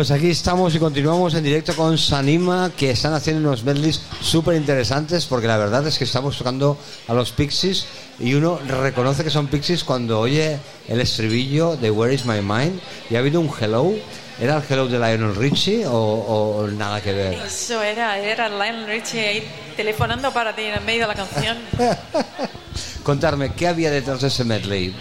Pues 0.02 0.10
aquí 0.10 0.32
estamos 0.32 0.74
y 0.74 0.80
continuamos 0.80 1.36
en 1.36 1.44
directo 1.44 1.76
con 1.76 1.96
Sanima, 1.96 2.72
que 2.76 2.90
están 2.90 3.14
haciendo 3.14 3.48
unos 3.48 3.64
medleys 3.64 4.02
súper 4.20 4.56
interesantes, 4.56 5.28
porque 5.28 5.46
la 5.46 5.58
verdad 5.58 5.86
es 5.86 6.00
que 6.00 6.06
estamos 6.06 6.36
tocando 6.40 6.76
a 7.08 7.14
los 7.14 7.32
Pixies 7.34 7.86
y 8.20 8.34
uno 8.34 8.58
reconoce 8.68 9.24
que 9.24 9.30
son 9.30 9.46
Pixies 9.46 9.84
cuando 9.84 10.20
oye 10.20 10.58
el 10.88 11.02
estribillo 11.02 11.78
de 11.78 11.92
Where 11.92 12.16
is 12.16 12.26
My 12.26 12.42
Mind 12.42 12.82
y 13.12 13.16
ha 13.16 13.20
habido 13.20 13.40
un 13.40 13.52
hello. 13.62 13.94
¿Era 14.40 14.58
el 14.58 14.64
hello 14.68 14.88
de 14.88 14.98
Lionel 14.98 15.36
Richie 15.36 15.86
o, 15.86 15.94
o 15.94 16.68
nada 16.68 17.00
que 17.00 17.14
ver? 17.14 17.34
Eso 17.36 17.84
era, 17.84 18.18
era 18.18 18.50
Lionel 18.50 18.88
Richie 18.88 19.20
ahí 19.20 19.48
telefonando 19.78 20.34
para 20.34 20.56
ti 20.56 20.64
en 20.64 20.84
medio 20.84 21.02
de 21.02 21.08
la 21.10 21.14
canción. 21.14 21.60
Contarme, 23.04 23.54
¿qué 23.54 23.68
había 23.68 23.92
detrás 23.92 24.22
de 24.22 24.30
ese 24.30 24.46
medley? 24.46 24.96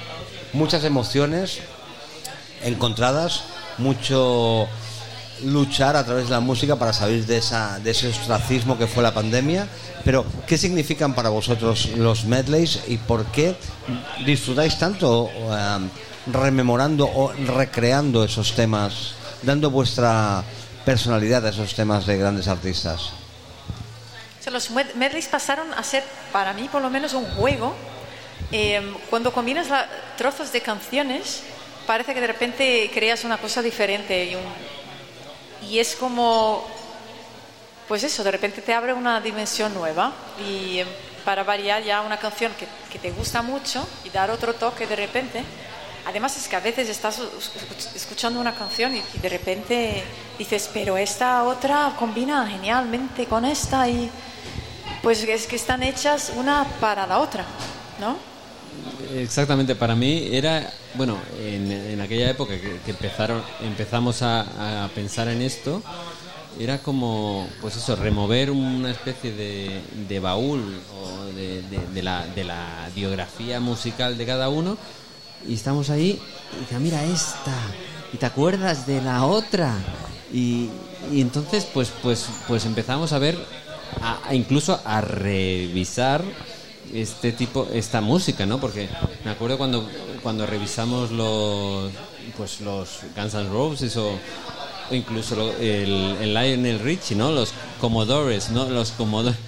Muchas 0.53 0.84
emociones 0.84 1.61
encontradas, 2.62 3.44
mucho 3.78 4.68
luchar 5.45 5.97
a 5.97 6.05
través 6.05 6.24
de 6.24 6.30
la 6.30 6.41
música 6.41 6.76
para 6.76 6.93
salir 6.93 7.24
de, 7.26 7.38
esa, 7.38 7.78
de 7.78 7.91
ese 7.91 8.09
ostracismo 8.09 8.76
que 8.78 8.86
fue 8.86 9.03
la 9.03 9.12
pandemia. 9.14 9.66
Pero, 10.05 10.24
¿qué 10.47 10.57
significan 10.59 11.14
para 11.14 11.28
vosotros 11.28 11.91
los 11.97 12.24
medleys 12.24 12.80
y 12.88 12.97
por 12.97 13.26
qué 13.26 13.55
disfrutáis 14.24 14.78
tanto 14.78 15.28
eh, 15.34 15.78
rememorando 16.26 17.07
o 17.07 17.32
recreando 17.32 18.24
esos 18.24 18.55
temas, 18.55 19.12
dando 19.43 19.70
vuestra 19.70 20.43
personalidad 20.84 21.45
a 21.47 21.51
esos 21.51 21.74
temas 21.74 22.07
de 22.07 22.16
grandes 22.16 22.49
artistas? 22.49 23.11
O 24.41 24.43
sea, 24.43 24.53
los 24.53 24.70
med- 24.70 24.95
medleys 24.95 25.26
pasaron 25.28 25.72
a 25.74 25.82
ser, 25.82 26.03
para 26.32 26.53
mí 26.55 26.68
por 26.72 26.80
lo 26.80 26.88
menos, 26.91 27.12
un 27.12 27.26
juego. 27.26 27.74
Eh, 28.53 28.80
cuando 29.11 29.32
combinas 29.32 29.68
la- 29.68 29.86
trozos 30.16 30.51
de 30.51 30.62
canciones, 30.62 31.43
parece 31.86 32.14
que 32.14 32.20
de 32.22 32.26
repente 32.26 32.91
creas 32.93 33.24
una 33.24 33.36
cosa 33.36 33.61
diferente 33.61 34.24
y, 34.24 34.34
un- 34.34 34.43
y 35.68 35.78
es 35.78 35.94
como, 35.96 36.64
pues 37.88 38.02
eso, 38.04 38.22
de 38.24 38.30
repente 38.30 38.62
te 38.62 38.72
abre 38.72 38.92
una 38.92 39.20
dimensión 39.20 39.74
nueva 39.74 40.12
y 40.46 40.78
eh, 40.78 40.86
para 41.24 41.42
variar 41.42 41.82
ya 41.82 42.00
una 42.00 42.18
canción 42.18 42.52
que, 42.58 42.66
que 42.90 42.98
te 42.98 43.11
gusta 43.11 43.42
mucho 43.42 43.86
y 44.04 44.11
dar 44.11 44.30
otro 44.30 44.54
toque 44.54 44.86
de 44.86 44.96
repente. 44.96 45.44
Además 46.06 46.34
es 46.38 46.48
que 46.48 46.56
a 46.56 46.61
veces 46.61 46.88
estás 46.88 47.18
escu- 47.20 47.94
escuchando 47.94 48.40
una 48.40 48.54
canción 48.54 48.96
y, 48.96 49.02
y 49.14 49.18
de 49.20 49.28
repente 49.28 50.02
dices, 50.38 50.70
pero 50.72 50.96
esta 50.96 51.44
otra 51.44 51.92
combina 51.98 52.46
genialmente 52.46 53.26
con 53.26 53.44
esta 53.44 53.86
y 53.86 54.11
pues 55.02 55.22
es 55.22 55.46
que 55.46 55.56
están 55.56 55.82
hechas 55.82 56.32
una 56.36 56.64
para 56.80 57.06
la 57.06 57.18
otra, 57.18 57.44
¿no? 57.98 58.29
Exactamente, 59.12 59.74
para 59.74 59.94
mí 59.96 60.28
era, 60.32 60.72
bueno, 60.94 61.24
en, 61.38 61.70
en 61.72 62.00
aquella 62.00 62.30
época 62.30 62.54
que, 62.60 62.80
que 62.84 62.90
empezaron, 62.92 63.42
empezamos 63.58 64.22
a, 64.22 64.84
a 64.84 64.88
pensar 64.94 65.28
en 65.28 65.42
esto, 65.42 65.82
era 66.58 66.78
como, 66.82 67.48
pues 67.60 67.76
eso, 67.76 67.96
remover 67.96 68.50
una 68.50 68.90
especie 68.90 69.32
de, 69.32 69.82
de 69.92 70.20
baúl 70.20 70.82
o 70.92 71.24
de, 71.26 71.62
de- 71.62 71.86
de 71.86 72.02
la, 72.02 72.26
de 72.28 72.44
la 72.44 72.90
biografía 72.94 73.60
musical 73.60 74.16
de 74.18 74.26
cada 74.26 74.48
uno 74.50 74.76
y 75.48 75.54
estamos 75.54 75.90
ahí 75.90 76.18
y 76.52 76.60
dice, 76.60 76.78
mira 76.80 77.04
esta, 77.04 77.52
y 78.12 78.18
te 78.18 78.26
acuerdas 78.26 78.86
de 78.86 79.00
la 79.00 79.24
otra. 79.24 79.74
Y, 80.32 80.70
y 81.12 81.20
entonces, 81.20 81.66
pues, 81.66 81.90
pues, 82.02 82.26
pues 82.46 82.64
empezamos 82.66 83.12
a 83.12 83.18
ver, 83.18 83.36
a- 84.00 84.20
a 84.28 84.34
incluso 84.34 84.80
a 84.84 85.00
revisar 85.00 86.22
este 86.95 87.32
tipo 87.32 87.68
esta 87.72 88.01
música 88.01 88.47
no 88.47 88.61
porque 88.61 88.88
me 89.24 89.30
acuerdo 89.30 89.59
cuando 89.59 89.88
cuando 90.22 90.47
revisamos 90.47 91.11
los 91.11 91.91
pues 92.36 92.61
los 92.61 93.01
Guns 93.16 93.34
N' 93.34 93.49
Roses 93.49 93.97
o, 93.97 94.11
o 94.91 94.95
incluso 94.95 95.36
lo- 95.36 95.53
el, 95.57 96.16
el 96.20 96.34
Lionel 96.34 96.78
Richie 96.80 97.14
no 97.16 97.30
los 97.32 97.53
Commodores 97.80 98.51
no 98.51 98.68
los 98.68 98.91
Commodores. 98.93 99.38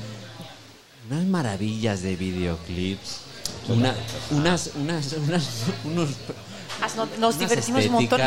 Unas 1.11 1.25
maravillas 1.25 2.03
de 2.03 2.17
videoclips. 2.17 3.19
Una- 3.69 3.95
unas 4.31 4.71
unas 4.77 5.13
unas 5.15 5.49
unos 5.85 6.09
no- 6.97 7.09
Nos 7.19 7.39
divertimos 7.39 7.85
un 7.87 7.93
montón 7.93 8.21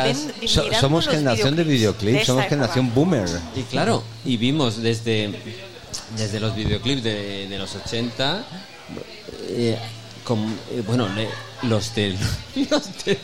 So- 0.46 0.64
somos 0.80 1.08
generación 1.08 1.56
de 1.56 1.64
videoclips, 1.64 2.18
de 2.20 2.24
somos 2.24 2.44
generación 2.46 2.92
boomer. 2.94 3.28
Y 3.54 3.62
claro, 3.62 4.02
y 4.24 4.36
vimos 4.36 4.80
desde, 4.82 5.34
desde 6.16 6.40
los 6.40 6.54
videoclips 6.54 7.02
de, 7.02 7.48
de 7.48 7.58
los 7.58 7.74
80, 7.74 8.44
eh, 9.48 9.78
com- 10.24 10.54
eh, 10.70 10.82
bueno, 10.86 11.08
le- 11.14 11.28
los 11.62 11.94
de, 11.94 12.16
los 12.70 13.04
de 13.04 13.18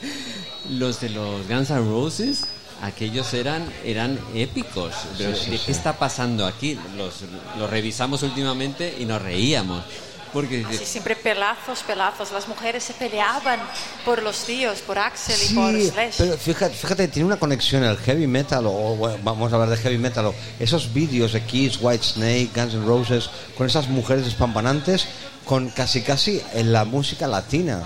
los 0.71 1.01
de 1.01 1.09
los 1.11 1.47
Guns 1.49 1.71
N' 1.71 1.79
Roses, 1.79 2.41
aquellos 2.83 3.33
eran 3.35 3.65
eran 3.85 4.19
épicos. 4.35 4.93
Pero, 5.19 5.31
¿de 5.31 5.59
¿Qué 5.59 5.73
está 5.73 5.99
pasando 5.99 6.47
aquí? 6.47 6.79
Los, 6.97 7.17
los 7.59 7.69
revisamos 7.71 8.23
últimamente 8.23 8.95
y 8.99 9.05
nos 9.05 9.21
reíamos. 9.23 9.85
Porque 10.33 10.65
Así 10.67 10.87
siempre 10.87 11.15
pelazos, 11.15 11.83
pelazos. 11.83 12.33
Las 12.33 12.49
mujeres 12.49 12.83
se 12.85 12.95
peleaban 12.95 13.61
por 14.05 14.23
los 14.23 14.45
tíos, 14.45 14.79
por 14.81 14.99
Axel 14.99 15.37
y 15.51 15.55
por 15.55 15.73
Sí, 15.75 15.91
Slash. 15.91 16.15
pero 16.17 16.39
fíjate, 16.39 16.75
fíjate, 16.75 17.09
tiene 17.09 17.27
una 17.27 17.37
conexión 17.39 17.85
el 17.85 17.99
heavy 17.99 18.27
metal, 18.27 18.65
o 18.67 18.97
bueno, 18.97 19.19
vamos 19.23 19.53
a 19.53 19.57
hablar 19.57 19.69
de 19.71 19.77
heavy 19.77 19.99
metal, 19.99 20.27
o 20.27 20.35
esos 20.59 20.93
vídeos 20.95 21.33
de 21.35 21.43
Kiss, 21.43 21.79
White 21.81 22.03
Snake, 22.05 22.51
Guns 22.55 22.75
N' 22.75 22.87
Roses, 22.87 23.29
con 23.59 23.67
esas 23.67 23.89
mujeres 23.89 24.27
espampanantes, 24.27 25.07
con 25.45 25.69
casi 25.71 26.01
casi 26.03 26.41
en 26.55 26.73
la 26.73 26.85
música 26.85 27.27
latina. 27.27 27.83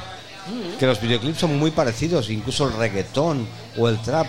Que 0.79 0.87
los 0.87 1.01
videoclips 1.01 1.39
son 1.41 1.59
muy 1.59 1.73
parecidos, 1.73 2.31
incluso 2.31 2.69
el 2.69 2.75
reggaetón 2.75 3.49
o 3.77 3.89
el 3.89 4.01
trap. 4.03 4.29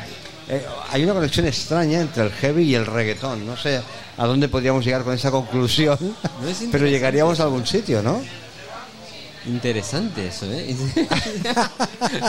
Eh, 0.50 0.66
hay 0.92 1.04
una 1.04 1.14
conexión 1.14 1.46
extraña 1.46 2.00
entre 2.00 2.24
el 2.24 2.32
heavy 2.32 2.64
y 2.64 2.76
el 2.76 2.86
reggaetón. 2.86 3.46
No 3.46 3.58
sé 3.58 3.82
a 4.18 4.26
dónde 4.26 4.48
podríamos 4.48 4.86
llegar 4.86 5.04
con 5.04 5.14
esa 5.14 5.32
conclusión, 5.32 5.98
¿No 6.42 6.48
es 6.48 6.64
pero 6.72 6.88
llegaríamos 6.88 7.40
a 7.40 7.44
algún 7.44 7.66
sitio, 7.66 8.02
¿no? 8.02 8.22
interesante 9.48 10.28
eso, 10.28 10.46
¿eh? 10.52 10.70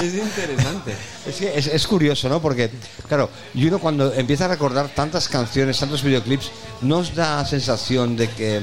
es 0.03 0.15
interesante. 0.15 0.95
Es, 1.27 1.37
que 1.37 1.59
es, 1.59 1.67
es 1.67 1.87
curioso, 1.87 2.29
¿no? 2.29 2.41
Porque, 2.41 2.71
claro, 3.09 3.29
y 3.55 3.67
uno 3.67 3.81
cuando 3.81 4.13
empieza 4.15 4.45
a 4.45 4.49
recordar 4.49 4.89
tantas 4.95 5.29
canciones, 5.29 5.79
tantos 5.81 6.05
videoclips, 6.05 6.53
nos 6.83 7.17
da 7.17 7.45
sensación 7.45 8.17
de 8.17 8.29
que 8.31 8.63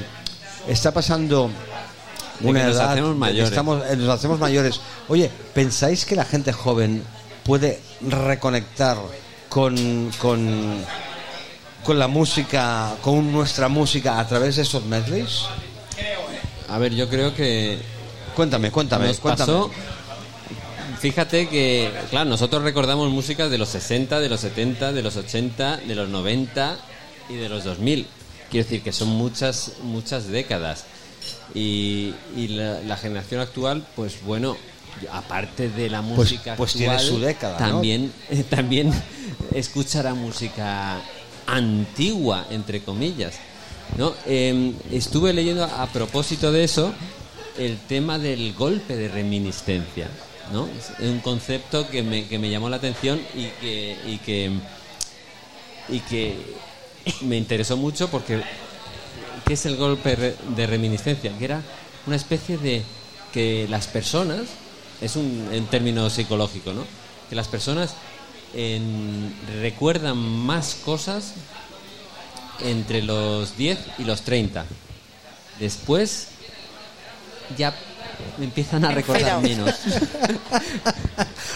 está 0.66 0.92
pasando 0.92 1.50
De 2.40 2.48
una 2.48 2.60
que 2.60 2.66
nos 2.68 2.76
edad, 2.76 2.92
hacemos 2.92 3.16
mayores. 3.16 3.50
estamos, 3.50 3.82
eh, 3.90 3.96
nos 3.96 4.08
hacemos 4.08 4.38
mayores. 4.38 4.80
Oye, 5.08 5.30
¿pensáis 5.52 6.06
que 6.06 6.16
la 6.16 6.24
gente 6.24 6.50
joven 6.52 7.02
puede 7.44 7.80
reconectar 8.00 8.96
con, 9.56 10.10
con, 10.18 10.84
con 11.82 11.98
la 11.98 12.08
música, 12.08 12.94
con 13.00 13.32
nuestra 13.32 13.68
música 13.68 14.20
a 14.20 14.28
través 14.28 14.56
de 14.56 14.62
esos 14.62 14.84
medleys? 14.84 15.44
A 16.68 16.76
ver, 16.76 16.94
yo 16.94 17.08
creo 17.08 17.34
que 17.34 17.78
Cuéntame, 18.34 18.70
cuéntame, 18.70 19.06
nos 19.06 19.18
cuéntame. 19.18 19.50
pasó. 19.50 19.70
Fíjate 21.00 21.48
que, 21.48 21.90
claro, 22.10 22.28
nosotros 22.28 22.64
recordamos 22.64 23.08
músicas 23.10 23.50
de 23.50 23.56
los 23.56 23.70
60, 23.70 24.20
de 24.20 24.28
los 24.28 24.40
70, 24.40 24.92
de 24.92 25.02
los 25.02 25.16
80, 25.16 25.78
de 25.78 25.94
los 25.94 26.10
90 26.10 26.76
y 27.30 27.36
de 27.36 27.48
los 27.48 27.64
2000. 27.64 28.06
Quiero 28.50 28.64
decir 28.64 28.82
que 28.82 28.92
son 28.92 29.08
muchas, 29.08 29.72
muchas 29.82 30.28
décadas. 30.28 30.84
Y, 31.54 32.12
y 32.36 32.48
la, 32.48 32.80
la 32.82 32.98
generación 32.98 33.40
actual, 33.40 33.86
pues 33.96 34.22
bueno, 34.22 34.58
aparte 35.12 35.68
de 35.68 35.90
la 35.90 36.02
Pues- 36.02 36.16
música 36.18 36.56
pues 36.56 36.72
actual, 36.76 36.96
tiene 36.98 37.10
su 37.12 37.20
década, 37.20 37.58
¿no? 37.60 37.66
también, 37.74 38.12
también 38.50 38.92
escuchará 39.54 40.14
música 40.14 40.98
antigua, 41.46 42.46
entre 42.50 42.82
comillas. 42.82 43.34
¿no? 43.96 44.14
Eh, 44.26 44.72
estuve 44.90 45.32
leyendo 45.32 45.64
a 45.64 45.86
propósito 45.86 46.50
de 46.52 46.64
eso 46.64 46.92
el 47.56 47.78
tema 47.78 48.18
del 48.18 48.52
golpe 48.54 48.96
de 48.96 49.08
reminiscencia. 49.08 50.08
¿no? 50.52 50.68
Es 50.78 50.92
un 51.08 51.20
concepto 51.20 51.88
que 51.88 52.02
me, 52.02 52.26
que 52.26 52.38
me 52.38 52.50
llamó 52.50 52.68
la 52.68 52.76
atención 52.76 53.20
y 53.34 53.46
que, 53.60 53.96
y 54.06 54.18
que, 54.18 54.50
y 55.88 56.00
que 56.00 56.36
me 57.22 57.36
interesó 57.36 57.76
mucho 57.76 58.08
porque 58.08 58.40
¿qué 59.46 59.54
es 59.54 59.66
el 59.66 59.76
golpe 59.76 60.34
de 60.56 60.66
reminiscencia? 60.66 61.36
Que 61.38 61.44
era 61.44 61.62
una 62.06 62.16
especie 62.16 62.58
de 62.58 62.82
que 63.32 63.66
las 63.68 63.86
personas, 63.86 64.42
es 65.00 65.16
un 65.16 65.48
en 65.52 65.66
términos 65.66 66.12
psicológicos, 66.14 66.74
¿no? 66.74 66.84
Que 67.28 67.36
las 67.36 67.48
personas 67.48 67.94
en- 68.54 69.34
recuerdan 69.60 70.16
más 70.16 70.76
cosas 70.84 71.32
entre 72.60 73.02
los 73.02 73.56
10 73.56 73.78
y 73.98 74.04
los 74.04 74.22
30. 74.22 74.64
Después 75.60 76.28
ya 77.56 77.74
empiezan 78.40 78.84
a 78.84 78.90
recordar 78.92 79.40
menos. 79.42 79.70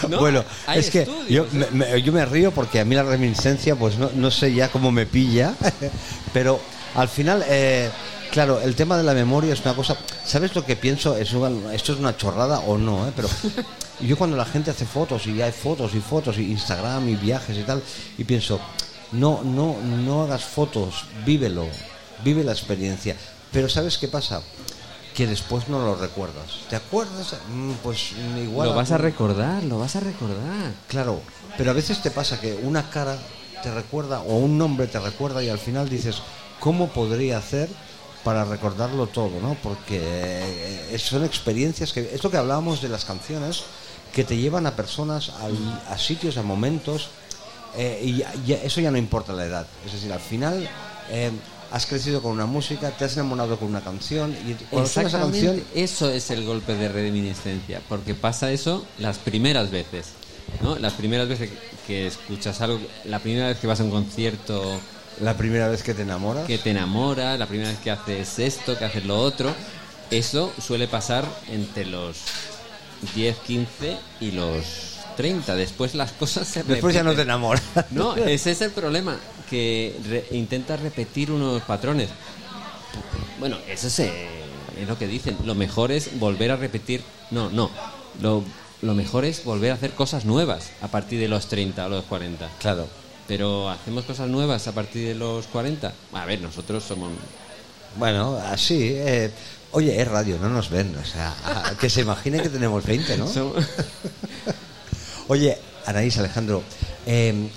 No, 0.09 0.19
bueno, 0.19 0.43
hay 0.65 0.79
es 0.79 0.89
que 0.89 1.07
yo 1.29 1.45
me- 1.73 2.01
yo 2.01 2.11
me 2.11 2.25
río 2.25 2.51
porque 2.51 2.79
a 2.79 2.85
mí 2.85 2.95
la 2.95 3.03
reminiscencia, 3.03 3.75
pues 3.75 3.97
no, 3.99 4.09
no 4.15 4.31
sé 4.31 4.51
ya 4.53 4.69
cómo 4.69 4.91
me 4.91 5.05
pilla, 5.05 5.53
pero 6.33 6.59
al 6.95 7.07
final, 7.07 7.43
eh, 7.47 7.89
claro, 8.31 8.59
el 8.61 8.75
tema 8.75 8.97
de 8.97 9.03
la 9.03 9.13
memoria 9.13 9.53
es 9.53 9.61
una 9.61 9.73
cosa. 9.75 9.95
¿Sabes 10.25 10.55
lo 10.55 10.65
que 10.65 10.75
pienso? 10.75 11.15
Es 11.17 11.33
una- 11.33 11.73
esto 11.73 11.93
es 11.93 11.99
una 11.99 12.15
chorrada 12.17 12.59
o 12.61 12.77
no, 12.77 13.07
eh? 13.07 13.11
pero 13.15 13.29
yo 14.01 14.17
cuando 14.17 14.37
la 14.37 14.45
gente 14.45 14.71
hace 14.71 14.85
fotos 14.85 15.27
y 15.27 15.41
hay 15.41 15.51
fotos 15.51 15.93
y 15.95 15.99
fotos 15.99 16.37
y 16.37 16.51
Instagram 16.51 17.07
y 17.09 17.15
viajes 17.15 17.57
y 17.57 17.63
tal, 17.63 17.81
y 18.17 18.23
pienso, 18.23 18.59
no, 19.11 19.41
no, 19.43 19.75
no 19.81 20.23
hagas 20.23 20.43
fotos, 20.43 21.05
vívelo, 21.25 21.65
vive 22.23 22.43
la 22.43 22.51
experiencia. 22.53 23.15
Pero 23.51 23.67
¿sabes 23.67 23.97
qué 23.97 24.07
pasa? 24.07 24.41
Que 25.13 25.27
después 25.27 25.67
no 25.67 25.79
lo 25.79 25.95
recuerdas. 25.95 26.59
¿Te 26.69 26.77
acuerdas? 26.77 27.35
Mm, 27.53 27.71
Pues 27.83 28.11
mm, 28.13 28.37
igual. 28.37 28.69
Lo 28.69 28.75
vas 28.75 28.91
a 28.91 28.97
recordar, 28.97 29.61
lo 29.65 29.77
vas 29.79 29.97
a 29.97 29.99
recordar. 29.99 30.71
Claro, 30.87 31.21
pero 31.57 31.71
a 31.71 31.73
veces 31.73 32.01
te 32.01 32.11
pasa 32.11 32.39
que 32.39 32.53
una 32.63 32.89
cara 32.89 33.17
te 33.61 33.73
recuerda 33.73 34.21
o 34.21 34.37
un 34.37 34.57
nombre 34.57 34.87
te 34.87 34.99
recuerda 34.99 35.43
y 35.43 35.49
al 35.49 35.59
final 35.59 35.89
dices, 35.89 36.21
¿cómo 36.61 36.87
podría 36.93 37.37
hacer 37.39 37.69
para 38.23 38.45
recordarlo 38.45 39.07
todo? 39.07 39.39
¿no? 39.41 39.55
Porque 39.61 39.99
eh, 39.99 40.97
son 40.99 41.25
experiencias 41.25 41.93
que 41.93 42.11
es 42.13 42.23
lo 42.23 42.31
que 42.31 42.37
hablábamos 42.37 42.81
de 42.81 42.89
las 42.89 43.05
canciones 43.05 43.63
que 44.13 44.23
te 44.23 44.37
llevan 44.37 44.67
a 44.67 44.75
personas, 44.75 45.31
a, 45.89 45.97
sitios, 45.97 46.37
a 46.37 46.43
momentos 46.43 47.09
eh, 47.77 48.23
y 48.45 48.51
eso 48.51 48.81
ya 48.81 48.91
no 48.91 48.97
importa 48.97 49.33
la 49.33 49.45
edad. 49.45 49.67
Es 49.85 49.93
decir, 49.93 50.11
al 50.11 50.19
final 50.19 50.69
eh, 51.09 51.31
has 51.71 51.85
crecido 51.85 52.21
con 52.21 52.31
una 52.31 52.45
música, 52.45 52.91
te 52.91 53.05
has 53.05 53.13
enamorado 53.13 53.57
con 53.57 53.69
una 53.69 53.81
canción 53.81 54.31
y 54.31 54.55
suena 54.69 54.85
esa 54.85 55.01
Exactamente, 55.01 55.45
canción 55.45 55.63
eso 55.73 56.09
es 56.09 56.29
el 56.31 56.45
golpe 56.45 56.75
de 56.75 56.89
reminiscencia, 56.89 57.81
porque 57.87 58.13
pasa 58.13 58.51
eso 58.51 58.85
las 58.99 59.17
primeras 59.17 59.71
veces, 59.71 60.07
¿no? 60.61 60.77
Las 60.77 60.93
primeras 60.93 61.29
veces 61.29 61.49
que 61.87 62.07
escuchas 62.07 62.59
algo, 62.61 62.79
la 63.05 63.19
primera 63.19 63.47
vez 63.47 63.57
que 63.59 63.67
vas 63.67 63.79
a 63.79 63.83
un 63.83 63.91
concierto 63.91 64.79
la 65.21 65.35
primera 65.37 65.67
vez 65.67 65.83
que 65.83 65.93
te 65.93 66.01
enamoras. 66.01 66.45
que 66.45 66.57
te 66.57 66.71
enamora, 66.71 67.37
la 67.37 67.45
primera 67.47 67.69
vez 67.69 67.79
que 67.79 67.91
haces 67.91 68.39
esto, 68.39 68.77
que 68.77 68.85
haces 68.85 69.05
lo 69.05 69.19
otro, 69.19 69.53
eso 70.09 70.51
suele 70.59 70.87
pasar 70.87 71.25
entre 71.49 71.85
los 71.85 72.17
10, 73.15 73.37
15 73.37 73.97
y 74.19 74.31
los 74.31 74.97
30. 75.17 75.55
Después 75.55 75.95
las 75.95 76.11
cosas 76.11 76.47
se 76.47 76.63
Después 76.63 76.93
ya 76.93 77.03
no 77.03 77.11
te 77.11 77.17
repiten. 77.17 77.29
enamoras. 77.29 77.63
No, 77.91 78.15
ese 78.15 78.51
es 78.51 78.61
el 78.61 78.71
problema, 78.71 79.17
que 79.49 79.95
re- 80.09 80.25
intentas 80.31 80.79
repetir 80.79 81.31
unos 81.31 81.61
patrones. 81.63 82.09
Bueno, 83.39 83.57
eso 83.69 83.87
es, 83.87 83.99
eh, 83.99 84.27
es 84.81 84.87
lo 84.87 84.97
que 84.97 85.07
dicen. 85.07 85.37
Lo 85.45 85.55
mejor 85.55 85.91
es 85.91 86.19
volver 86.19 86.51
a 86.51 86.55
repetir. 86.55 87.01
No, 87.31 87.49
no. 87.49 87.71
Lo, 88.21 88.43
lo 88.81 88.93
mejor 88.93 89.25
es 89.25 89.43
volver 89.43 89.71
a 89.71 89.75
hacer 89.75 89.91
cosas 89.91 90.25
nuevas 90.25 90.71
a 90.81 90.87
partir 90.89 91.19
de 91.19 91.27
los 91.27 91.47
30 91.47 91.85
o 91.85 91.89
los 91.89 92.05
40. 92.05 92.49
Claro. 92.59 92.87
Pero 93.27 93.69
hacemos 93.69 94.03
cosas 94.05 94.27
nuevas 94.29 94.67
a 94.67 94.71
partir 94.73 95.07
de 95.07 95.15
los 95.15 95.47
40. 95.47 95.93
A 96.13 96.25
ver, 96.25 96.41
nosotros 96.41 96.83
somos. 96.83 97.11
Bueno, 97.97 98.37
así. 98.37 98.91
eh, 98.93 99.31
oye, 99.71 100.01
es 100.01 100.07
radio, 100.07 100.37
no 100.41 100.49
nos 100.49 100.69
ven. 100.69 100.95
O 101.01 101.05
sea, 101.05 101.33
que 101.79 101.89
se 101.89 102.01
imagine 102.01 102.41
que 102.41 102.49
tenemos 102.49 102.85
20, 102.85 103.17
¿no? 103.17 103.27
somos- 103.27 103.65
Oye, 105.27 105.57
Anaís, 105.85 106.17
Alejandro, 106.17 106.61
eh, 107.05 107.47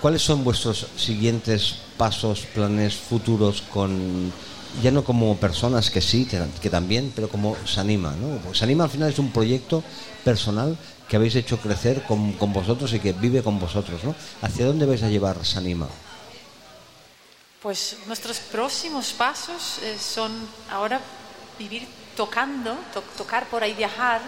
¿cuáles 0.00 0.22
son 0.22 0.42
vuestros 0.42 0.86
siguientes 0.96 1.76
pasos, 1.96 2.40
planes 2.54 2.94
futuros 2.94 3.62
con. 3.62 4.32
Ya 4.82 4.90
no 4.90 5.02
como 5.04 5.36
personas 5.36 5.90
que 5.90 6.00
sí, 6.00 6.26
que, 6.26 6.40
que 6.62 6.70
también, 6.70 7.12
pero 7.14 7.28
como 7.28 7.56
Sanima, 7.66 8.12
¿no? 8.12 8.38
Pues 8.38 8.58
Sanima 8.58 8.84
al 8.84 8.90
final 8.90 9.10
es 9.10 9.18
un 9.18 9.30
proyecto 9.30 9.82
personal 10.24 10.76
que 11.08 11.16
habéis 11.16 11.34
hecho 11.34 11.58
crecer 11.58 12.02
con, 12.04 12.32
con 12.34 12.52
vosotros 12.52 12.92
y 12.92 13.00
que 13.00 13.12
vive 13.12 13.42
con 13.42 13.58
vosotros, 13.58 14.04
¿no? 14.04 14.14
¿Hacia 14.42 14.66
dónde 14.66 14.86
vais 14.86 15.02
a 15.02 15.08
llevar 15.08 15.44
Sanima? 15.44 15.88
Pues 17.62 17.96
nuestros 18.06 18.38
próximos 18.38 19.12
pasos 19.12 19.78
eh, 19.82 19.96
son 20.00 20.30
ahora 20.70 21.00
vivir 21.58 21.86
tocando, 22.16 22.74
to- 22.94 23.02
tocar 23.18 23.46
por 23.48 23.62
ahí, 23.62 23.74
viajar. 23.74 24.20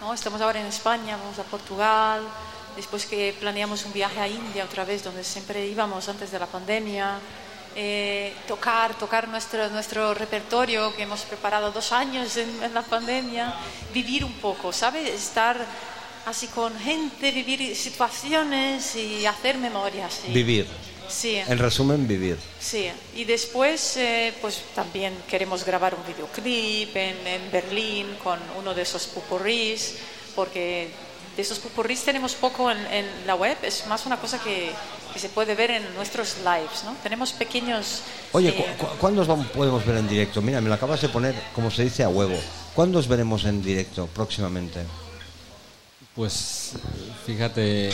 ¿no? 0.00 0.12
Estamos 0.12 0.40
ahora 0.42 0.60
en 0.60 0.66
España, 0.66 1.16
vamos 1.16 1.38
a 1.38 1.42
Portugal, 1.44 2.20
después 2.76 3.06
que 3.06 3.34
planeamos 3.40 3.86
un 3.86 3.92
viaje 3.94 4.20
a 4.20 4.28
India 4.28 4.64
otra 4.64 4.84
vez, 4.84 5.02
donde 5.02 5.24
siempre 5.24 5.66
íbamos 5.66 6.06
antes 6.08 6.30
de 6.30 6.38
la 6.38 6.46
pandemia. 6.46 7.18
Eh, 7.78 8.32
tocar, 8.48 8.96
tocar 8.96 9.28
nuestro, 9.28 9.68
nuestro 9.68 10.14
repertorio 10.14 10.96
que 10.96 11.02
hemos 11.02 11.20
preparado 11.20 11.70
dos 11.72 11.92
años 11.92 12.34
en, 12.38 12.62
en 12.62 12.72
la 12.72 12.80
pandemia, 12.80 13.54
vivir 13.92 14.24
un 14.24 14.32
poco, 14.32 14.72
¿sabes? 14.72 15.06
Estar 15.10 15.62
así 16.24 16.46
con 16.48 16.74
gente, 16.78 17.30
vivir 17.32 17.76
situaciones 17.76 18.96
y 18.96 19.26
hacer 19.26 19.58
memorias. 19.58 20.22
sí. 20.24 20.32
Vivir. 20.32 20.66
Sí. 21.06 21.36
En 21.36 21.58
resumen, 21.58 22.08
vivir. 22.08 22.38
Sí, 22.58 22.90
y 23.14 23.24
después 23.24 23.96
eh, 23.98 24.34
pues 24.40 24.62
también 24.74 25.14
queremos 25.28 25.64
grabar 25.64 25.94
un 25.94 26.04
videoclip 26.04 26.96
en, 26.96 27.26
en 27.26 27.50
Berlín 27.52 28.16
con 28.24 28.40
uno 28.58 28.74
de 28.74 28.82
esos 28.82 29.06
pupurrís, 29.06 29.98
porque 30.34 30.88
de 31.36 31.42
esos 31.42 31.58
pupurrís 31.58 32.02
tenemos 32.02 32.34
poco 32.34 32.70
en, 32.70 32.78
en 32.86 33.06
la 33.26 33.34
web, 33.34 33.56
es 33.62 33.86
más 33.86 34.04
una 34.06 34.16
cosa 34.16 34.42
que, 34.42 34.72
que 35.16 35.20
se 35.22 35.28
puede 35.30 35.54
ver 35.54 35.70
en 35.70 35.94
nuestros 35.94 36.36
lives, 36.44 36.84
¿no? 36.84 36.92
Tenemos 37.02 37.32
pequeños... 37.32 38.02
Oye, 38.32 38.50
eh, 38.50 38.54
¿cu- 38.78 38.84
cu- 38.86 38.92
¿cuándo 38.98 39.22
os 39.22 39.26
vamos- 39.26 39.46
podemos 39.46 39.82
ver 39.86 39.96
en 39.96 40.06
directo? 40.06 40.42
Mira, 40.42 40.60
me 40.60 40.68
lo 40.68 40.74
acabas 40.74 41.00
de 41.00 41.08
poner, 41.08 41.34
como 41.54 41.70
se 41.70 41.84
dice, 41.84 42.04
a 42.04 42.10
huevo. 42.10 42.36
¿Cuándo 42.74 42.98
os 42.98 43.08
veremos 43.08 43.46
en 43.46 43.62
directo 43.62 44.06
próximamente? 44.12 44.80
Pues 46.14 46.72
fíjate, 47.24 47.90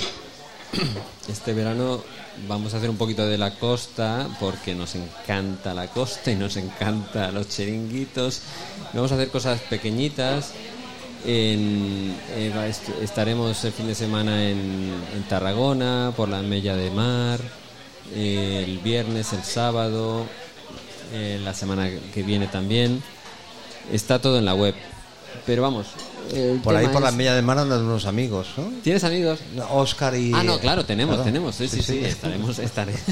este 1.29 1.53
verano 1.53 2.03
vamos 2.49 2.75
a 2.75 2.79
hacer 2.79 2.91
un 2.91 2.97
poquito 2.97 3.25
de 3.25 3.39
la 3.39 3.55
costa 3.57 4.27
porque 4.41 4.75
nos 4.75 4.97
encanta 4.97 5.75
la 5.75 5.87
costa 5.87 6.33
y 6.33 6.35
nos 6.35 6.57
encanta 6.57 7.31
los 7.31 7.49
chiringuitos. 7.49 8.43
Vamos 8.95 9.13
a 9.13 9.15
hacer 9.15 9.29
cosas 9.31 9.61
pequeñitas. 9.61 10.53
En- 11.25 12.17
eh, 12.37 12.53
est- 12.69 12.89
estaremos 13.03 13.65
el 13.65 13.73
fin 13.73 13.87
de 13.87 13.95
semana 13.95 14.49
en, 14.49 14.93
en 15.15 15.23
Tarragona, 15.29 16.13
por 16.17 16.29
la 16.29 16.43
Mella 16.43 16.75
de 16.75 16.91
Mar, 16.91 17.39
eh, 18.15 18.65
el 18.67 18.79
viernes, 18.79 19.33
el 19.33 19.45
sábado, 19.45 20.27
eh, 21.13 21.39
la 21.43 21.55
semana 21.55 21.89
que 22.13 22.23
viene 22.23 22.49
también. 22.49 23.03
Está 23.93 24.19
todo 24.21 24.39
en 24.39 24.45
la 24.45 24.55
web. 24.55 24.75
Pero 25.47 25.63
vamos. 25.63 25.87
Por 26.63 26.75
ahí, 26.77 26.87
por 26.89 27.03
la 27.03 27.11
Mella 27.13 27.35
de 27.35 27.43
Mar, 27.43 27.59
andan 27.59 27.83
unos 27.85 28.07
amigos, 28.07 28.49
¿no? 28.57 28.73
¿Tienes 28.83 29.03
amigos? 29.05 29.41
Oscar 29.71 30.15
y... 30.17 30.33
Ah, 30.35 30.43
no, 30.45 30.59
claro, 30.59 30.85
tenemos, 30.85 31.17
Claro. 31.17 31.25
tenemos. 31.25 31.55
Sí, 31.55 31.69
sí, 31.69 31.83
sí, 31.83 31.99
estaremos, 32.05 32.59
estaré. 32.59 32.95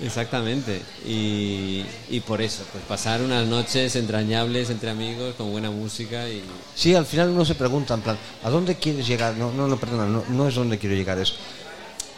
Exactamente. 0.00 0.80
Y, 1.04 1.84
y 2.08 2.20
por 2.20 2.40
eso, 2.40 2.62
pues 2.72 2.84
pasar 2.84 3.20
unas 3.20 3.46
noches 3.46 3.96
entrañables 3.96 4.70
entre 4.70 4.90
amigos 4.90 5.34
con 5.36 5.50
buena 5.50 5.70
música 5.70 6.28
y 6.28 6.42
Sí, 6.74 6.94
al 6.94 7.06
final 7.06 7.30
uno 7.30 7.44
se 7.44 7.54
pregunta, 7.54 7.94
en 7.94 8.02
plan, 8.02 8.18
¿a 8.44 8.50
dónde 8.50 8.76
quieres 8.76 9.06
llegar? 9.06 9.34
No, 9.34 9.52
no, 9.52 9.66
no 9.66 9.76
perdona, 9.76 10.06
no, 10.06 10.24
no 10.28 10.48
es 10.48 10.54
dónde 10.54 10.78
quiero 10.78 10.94
llegar, 10.94 11.18
es 11.18 11.34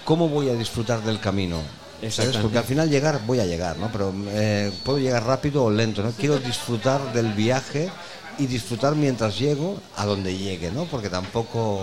cómo 0.04 0.28
voy 0.28 0.48
a 0.48 0.54
disfrutar 0.54 1.02
del 1.02 1.20
camino. 1.20 1.56
¿sabes? 1.56 2.18
Exactamente. 2.18 2.42
Porque 2.42 2.58
al 2.58 2.64
final 2.64 2.90
llegar, 2.90 3.20
voy 3.26 3.40
a 3.40 3.44
llegar, 3.44 3.76
¿no? 3.76 3.90
Pero 3.92 4.14
eh, 4.28 4.72
puedo 4.84 4.98
llegar 4.98 5.24
rápido 5.24 5.64
o 5.64 5.70
lento, 5.70 6.02
¿no? 6.02 6.12
Quiero 6.12 6.38
disfrutar 6.38 7.12
del 7.12 7.32
viaje 7.32 7.90
y 8.38 8.46
disfrutar 8.46 8.94
mientras 8.94 9.38
llego 9.38 9.78
a 9.96 10.06
donde 10.06 10.36
llegue, 10.36 10.70
¿no? 10.70 10.84
Porque 10.84 11.10
tampoco 11.10 11.78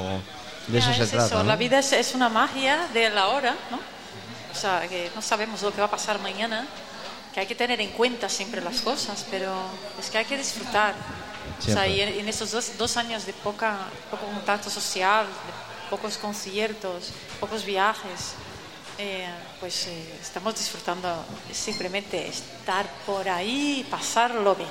de 0.67 0.79
eso 0.79 0.89
ya, 0.89 0.97
se 0.97 1.03
es 1.03 1.09
trata, 1.11 1.25
eso, 1.27 1.37
¿no? 1.37 1.43
La 1.43 1.55
vida 1.55 1.79
es, 1.79 1.93
es 1.93 2.15
una 2.15 2.29
magia 2.29 2.87
de 2.93 3.09
la 3.11 3.27
hora, 3.27 3.55
¿no? 3.71 3.96
Sea, 4.59 4.87
que 4.87 5.11
no 5.15 5.21
sabemos 5.21 5.61
lo 5.61 5.71
que 5.71 5.79
va 5.79 5.85
a 5.85 5.91
pasar 5.91 6.19
mañana, 6.19 6.67
que 7.33 7.39
hay 7.41 7.47
que 7.47 7.55
tener 7.55 7.79
en 7.79 7.91
cuenta 7.91 8.27
siempre 8.27 8.61
las 8.61 8.81
cosas, 8.81 9.25
pero 9.29 9.53
es 9.99 10.09
que 10.09 10.17
hay 10.17 10.25
que 10.25 10.37
disfrutar. 10.37 10.95
O 11.59 11.61
sea, 11.61 11.87
y 11.87 12.01
en, 12.01 12.09
en 12.09 12.27
estos 12.27 12.51
dos, 12.51 12.77
dos 12.77 12.97
años 12.97 13.25
de 13.25 13.33
poca, 13.33 13.77
poco 14.11 14.25
contacto 14.25 14.69
social, 14.69 15.25
de 15.25 15.89
pocos 15.89 16.17
conciertos, 16.17 17.11
pocos 17.39 17.65
viajes, 17.65 18.35
eh, 18.99 19.27
pues 19.59 19.85
eh, 19.85 20.03
estamos 20.19 20.55
disfrutando 20.55 21.07
simplemente 21.51 22.27
estar 22.27 22.89
por 23.05 23.29
ahí 23.29 23.81
y 23.81 23.83
pasarlo 23.83 24.55
bien. 24.55 24.69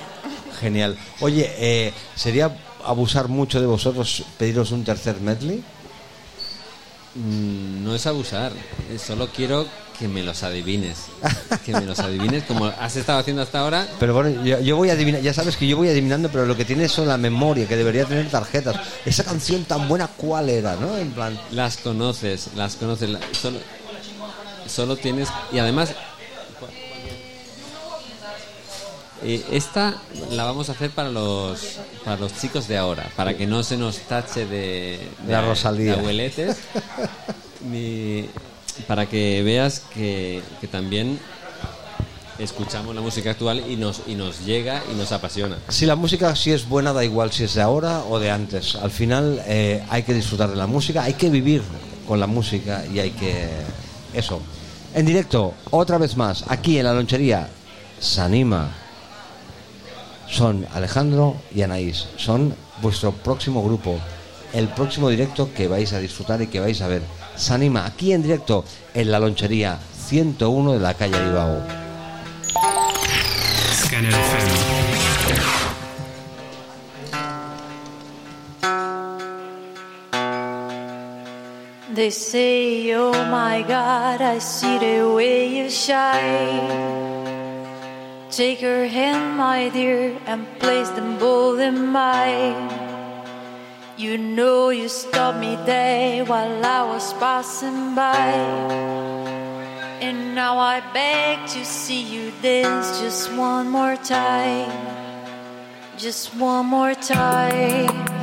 Genial. 0.59 0.97
Oye, 1.21 1.49
eh, 1.57 1.93
¿sería 2.13 2.53
abusar 2.83 3.29
mucho 3.29 3.61
de 3.61 3.67
vosotros 3.67 4.25
pediros 4.37 4.71
un 4.71 4.83
tercer 4.83 5.21
medley? 5.21 5.63
Mm, 7.15 7.83
no 7.83 7.95
es 7.95 8.05
abusar, 8.07 8.51
solo 8.97 9.29
quiero 9.35 9.65
que 9.97 10.07
me 10.07 10.23
los 10.23 10.43
adivines. 10.43 11.05
Que 11.65 11.73
me 11.73 11.81
los 11.81 11.99
adivines 11.99 12.43
como 12.43 12.65
has 12.65 12.95
estado 12.95 13.19
haciendo 13.19 13.41
hasta 13.41 13.59
ahora. 13.59 13.87
Pero 13.99 14.13
bueno, 14.13 14.43
yo, 14.43 14.59
yo 14.59 14.75
voy 14.75 14.89
adivinando, 14.89 15.23
ya 15.23 15.33
sabes 15.33 15.57
que 15.57 15.67
yo 15.67 15.75
voy 15.75 15.89
adivinando, 15.89 16.29
pero 16.29 16.45
lo 16.45 16.55
que 16.55 16.65
tiene 16.65 16.85
es 16.85 16.97
la 16.99 17.17
memoria, 17.17 17.67
que 17.67 17.75
debería 17.75 18.05
tener 18.05 18.29
tarjetas. 18.29 18.75
Esa 19.05 19.23
canción 19.23 19.63
tan 19.65 19.87
buena, 19.87 20.07
¿cuál 20.07 20.49
era, 20.49 20.75
no? 20.75 20.97
En 20.97 21.11
plan, 21.11 21.39
Las 21.51 21.77
conoces, 21.77 22.49
las 22.55 22.75
conoces. 22.75 23.09
Solo, 23.31 23.59
solo 24.67 24.95
tienes. 24.95 25.29
Y 25.51 25.59
además. 25.59 25.93
Eh, 29.23 29.43
esta 29.51 29.95
la 30.31 30.43
vamos 30.43 30.69
a 30.69 30.73
hacer 30.73 30.91
para 30.91 31.09
los 31.09 31.77
para 32.05 32.17
los 32.17 32.33
chicos 32.39 32.67
de 32.67 32.77
ahora, 32.77 33.09
para 33.15 33.35
que 33.35 33.47
no 33.47 33.63
se 33.63 33.77
nos 33.77 33.97
tache 33.99 34.45
de, 34.45 34.99
de, 35.25 35.31
La 35.31 35.41
Rosalía. 35.41 35.93
de 35.93 35.99
abueletes, 35.99 36.57
ni- 37.69 38.29
para 38.87 39.07
que 39.07 39.41
veas 39.43 39.81
que, 39.93 40.41
que 40.61 40.67
también 40.67 41.19
escuchamos 42.39 42.93
la 42.93 43.01
música 43.01 43.31
actual 43.31 43.63
y 43.67 43.75
nos 43.75 44.01
y 44.05 44.13
nos 44.13 44.45
llega 44.45 44.83
y 44.91 44.95
nos 44.95 45.11
apasiona. 45.11 45.57
Si 45.69 45.85
la 45.87 45.95
música 45.95 46.35
si 46.35 46.51
es 46.51 46.67
buena, 46.69 46.93
da 46.93 47.03
igual 47.03 47.31
si 47.31 47.43
es 47.43 47.55
de 47.55 47.61
ahora 47.63 48.03
o 48.07 48.19
de 48.19 48.29
antes. 48.29 48.75
Al 48.75 48.91
final 48.91 49.41
eh, 49.47 49.83
hay 49.89 50.03
que 50.03 50.13
disfrutar 50.13 50.49
de 50.49 50.55
la 50.55 50.67
música, 50.67 51.03
hay 51.03 51.13
que 51.13 51.29
vivir 51.31 51.63
con 52.07 52.19
la 52.19 52.27
música 52.27 52.83
y 52.93 52.99
hay 52.99 53.11
que... 53.11 53.49
Eso. 54.13 54.39
En 54.93 55.05
directo, 55.05 55.53
otra 55.71 55.97
vez 55.97 56.15
más, 56.15 56.45
aquí 56.47 56.77
en 56.77 56.85
la 56.85 56.93
lonchería, 56.93 57.49
se 57.99 58.21
anima. 58.21 58.69
Son 60.29 60.65
Alejandro 60.73 61.35
y 61.53 61.61
Anaís. 61.61 62.07
Son 62.17 62.53
vuestro 62.81 63.11
próximo 63.11 63.63
grupo. 63.63 63.99
El 64.53 64.67
próximo 64.69 65.09
directo 65.09 65.53
que 65.53 65.67
vais 65.67 65.93
a 65.93 65.99
disfrutar 65.99 66.41
y 66.41 66.47
que 66.47 66.59
vais 66.59 66.81
a 66.81 66.87
ver. 66.87 67.01
Se 67.35 67.53
anima 67.53 67.85
aquí 67.85 68.13
en 68.13 68.23
directo 68.23 68.63
en 68.93 69.11
la 69.11 69.19
lonchería 69.19 69.79
101 70.07 70.73
de 70.73 70.79
la 70.79 70.93
calle 70.93 71.17
FM. 71.17 71.87
They 81.97 82.11
say, 82.11 82.93
oh 82.93 83.11
my 83.31 83.63
God, 83.63 84.21
I 84.21 84.37
see 84.37 84.77
the 84.77 85.11
way 85.15 85.57
you 85.57 85.67
shine. 85.67 87.06
Take 88.37 88.59
her 88.59 88.85
hand, 88.85 89.35
my 89.35 89.69
dear, 89.69 90.15
and 90.27 90.45
place 90.59 90.91
them 90.91 91.17
both 91.17 91.59
in 91.59 91.87
mine. 91.87 92.69
You 93.97 94.19
know 94.19 94.69
you 94.69 94.89
stopped 94.89 95.39
me 95.39 95.55
there 95.65 96.23
while 96.23 96.63
I 96.63 96.83
was 96.83 97.13
passing 97.13 97.95
by. 97.95 98.29
And 100.05 100.35
now 100.35 100.59
I 100.59 100.81
beg 100.93 101.47
to 101.49 101.65
see 101.65 102.03
you 102.03 102.31
dance 102.43 103.01
just 103.01 103.33
one 103.33 103.69
more 103.69 103.95
time. 103.95 104.69
Just 105.97 106.35
one 106.35 106.67
more 106.67 106.93
time. 106.93 108.17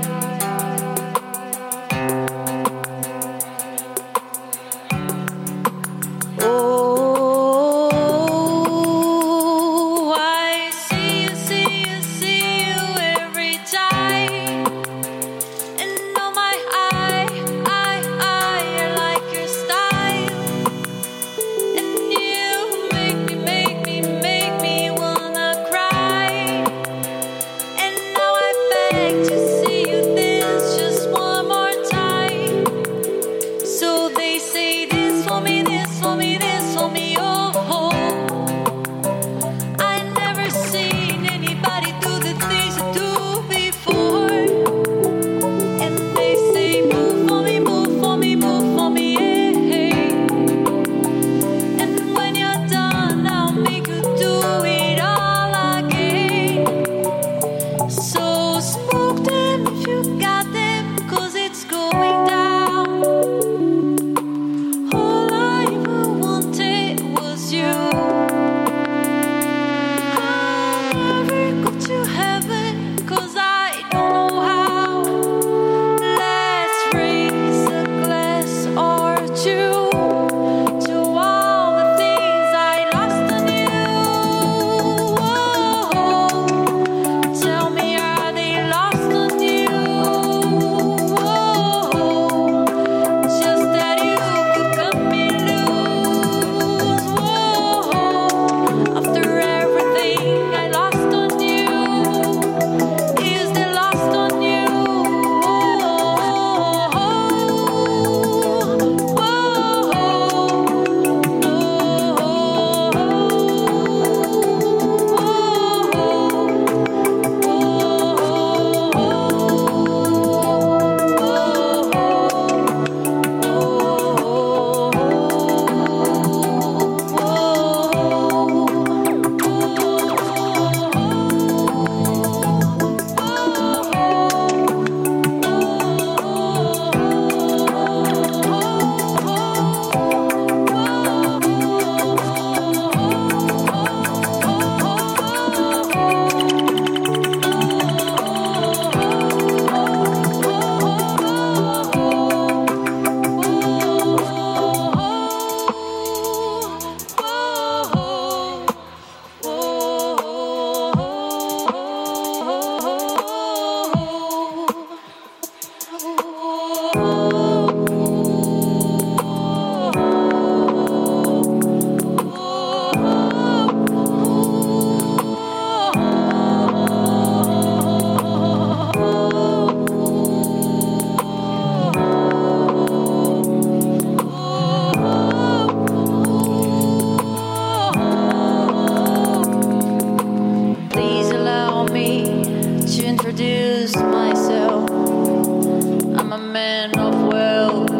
I'm 196.34 196.40
a 196.40 196.52
man 196.52 196.98
of 196.98 197.32
wealth 197.32 197.90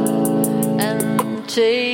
and 0.80 1.49
taste. 1.49 1.93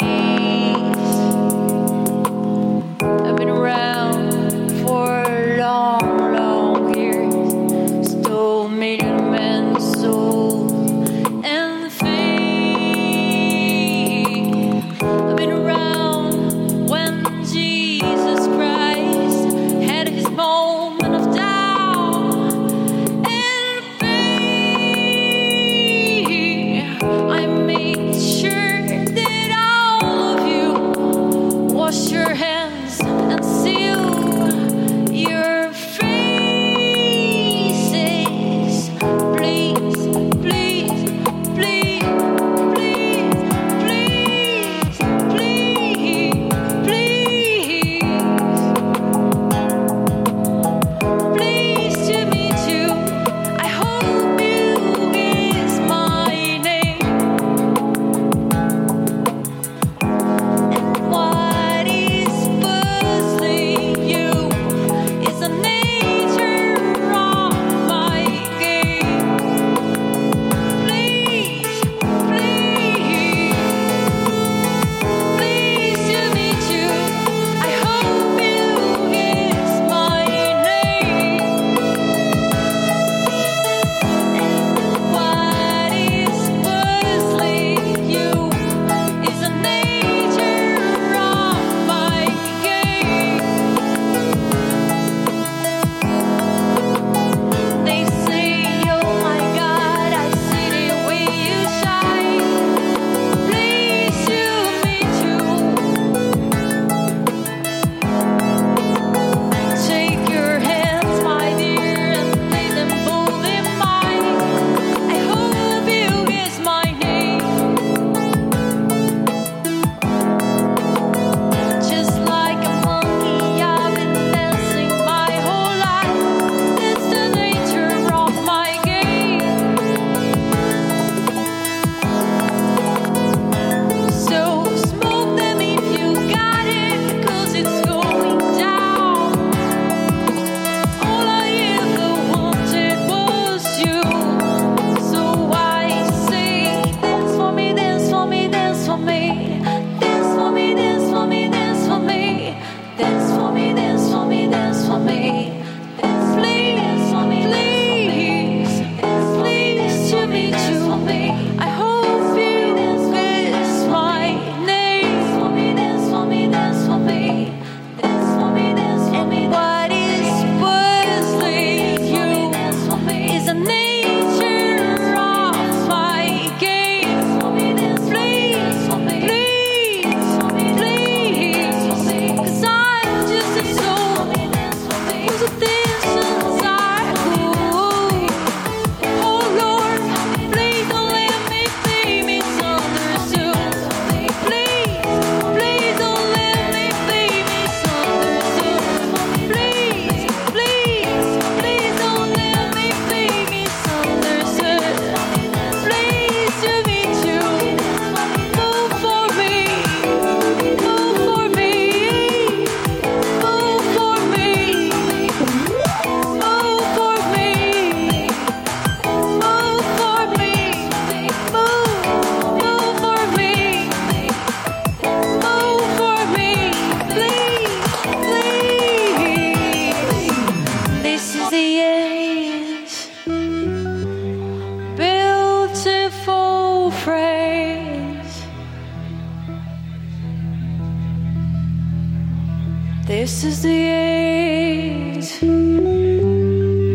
This 243.40 243.54
is 243.54 243.62
the 243.62 243.70
end, 243.70 245.24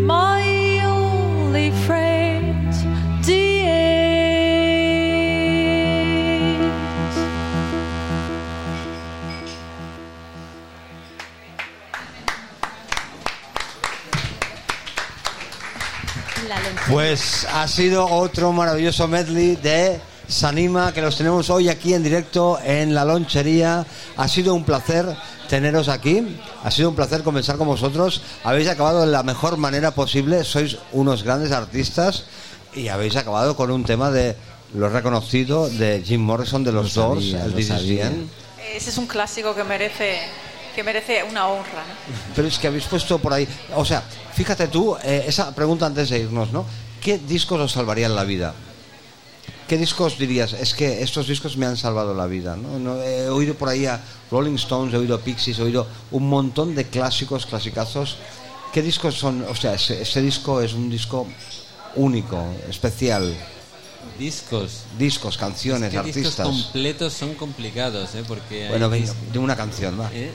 my 0.06 0.80
only 0.86 1.72
friend, 1.88 2.72
the 3.26 3.62
end. 3.62 4.52
La 16.48 16.58
lonchería. 16.58 16.86
Pues 16.88 17.48
ha 17.52 17.68
sido 17.68 18.06
otro 18.06 18.52
maravilloso 18.52 19.08
medley 19.08 19.56
de 19.56 20.00
Sanima 20.28 20.94
que 20.94 21.02
los 21.02 21.18
tenemos 21.18 21.50
hoy 21.50 21.70
aquí 21.70 21.96
en 21.96 22.04
directo 22.04 22.60
en 22.64 22.94
la 22.94 23.04
lonchería. 23.04 23.84
Ha 24.16 24.28
sido 24.28 24.54
un 24.54 24.64
placer 24.64 25.08
teneros 25.56 25.88
aquí. 25.88 26.22
Ha 26.66 26.70
sido 26.70 26.90
un 26.90 26.96
placer 26.96 27.24
conversar 27.24 27.56
con 27.56 27.68
vosotros. 27.68 28.22
Habéis 28.44 28.68
acabado 28.68 29.00
de 29.06 29.08
la 29.08 29.24
mejor 29.24 29.56
manera 29.56 29.92
posible. 29.92 30.44
Sois 30.44 30.78
unos 30.92 31.24
grandes 31.24 31.54
artistas 31.54 32.26
y 32.74 32.90
habéis 32.90 33.16
acabado 33.16 33.56
con 33.56 33.72
un 33.72 33.86
tema 33.86 34.12
de 34.12 34.36
lo 34.74 34.90
reconocido 34.90 35.70
de 35.70 36.04
Jim 36.06 36.20
Morrison 36.20 36.66
de 36.66 36.74
los 36.74 36.94
Lo 36.98 37.04
Doors, 37.04 37.32
sabía, 37.32 37.46
el 37.46 37.54
This 37.54 37.70
Is. 37.70 38.02
Ese 38.76 38.90
es 38.90 38.98
un 38.98 39.08
clásico 39.08 39.56
que 39.56 39.64
merece, 39.64 40.20
que 40.76 40.84
merece 40.84 41.24
una 41.24 41.48
honra. 41.48 41.88
¿no? 41.88 42.16
Pero 42.36 42.50
es 42.50 42.60
que 42.60 42.68
habéis 42.68 42.84
puesto 42.84 43.18
por 43.20 43.32
ahí, 43.32 43.48
o 43.76 43.86
sea, 43.86 44.04
fíjate 44.34 44.68
tú, 44.68 44.98
eh, 45.04 45.24
esa 45.26 45.56
pregunta 45.56 45.86
antes 45.86 46.10
de 46.10 46.20
irnos, 46.20 46.52
¿no? 46.52 46.66
¿Qué 47.00 47.18
discos 47.20 47.62
os 47.62 47.72
salvarían 47.72 48.14
la 48.14 48.26
vida? 48.26 48.54
¿Qué 49.68 49.78
discos 49.78 50.20
dirías? 50.20 50.54
Es 50.54 50.74
que 50.76 51.02
estos 51.02 51.28
discos 51.28 51.58
me 51.58 51.66
han 51.66 51.76
salvado 51.76 52.14
la 52.14 52.28
vida, 52.28 52.56
¿no? 52.56 52.78
No, 52.78 53.02
he 53.02 53.30
oído 53.30 53.56
por 53.56 53.70
ahí 53.70 53.88
a 53.88 54.00
Rolling 54.30 54.56
Stones, 54.56 54.94
he 54.94 54.98
oído 54.98 55.20
Pixies, 55.20 55.58
he 55.58 55.64
oído 55.64 55.88
un 56.12 56.30
montón 56.30 56.76
de 56.76 56.86
clásicos, 56.86 57.46
clasicazos. 57.48 58.18
¿Qué 58.72 58.84
discos 58.84 59.16
son? 59.16 59.44
O 59.50 59.56
sea, 59.56 59.74
ese, 59.74 60.02
ese 60.02 60.22
disco 60.22 60.62
es 60.62 60.74
un 60.74 60.90
disco 60.90 61.26
único, 61.96 62.46
especial. 62.70 63.36
Discos. 64.20 64.84
Discos, 65.00 65.36
canciones, 65.38 65.92
Es 65.92 66.00
que 66.00 66.06
discos 66.06 66.40
artistas. 66.40 66.48
completos 66.48 67.14
son 67.14 67.34
complicados, 67.34 68.14
¿eh? 68.14 68.24
Porque 68.28 68.68
Bueno, 68.70 68.88
venga, 68.90 69.12
de 69.34 69.40
una 69.40 69.56
canción, 69.56 70.00
va. 70.00 70.10
¿Eh? 70.14 70.32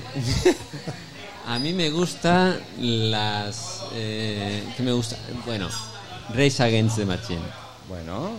A 1.47 1.59
mí 1.59 1.73
me 1.73 1.91
gusta 1.91 2.59
las... 2.79 3.83
Eh, 3.95 4.63
¿Qué 4.77 4.83
me 4.83 4.93
gusta? 4.93 5.17
Bueno, 5.47 5.69
Race 6.35 6.63
Against 6.63 6.97
the 6.97 7.07
Machine. 7.07 7.41
Bueno, 7.89 8.31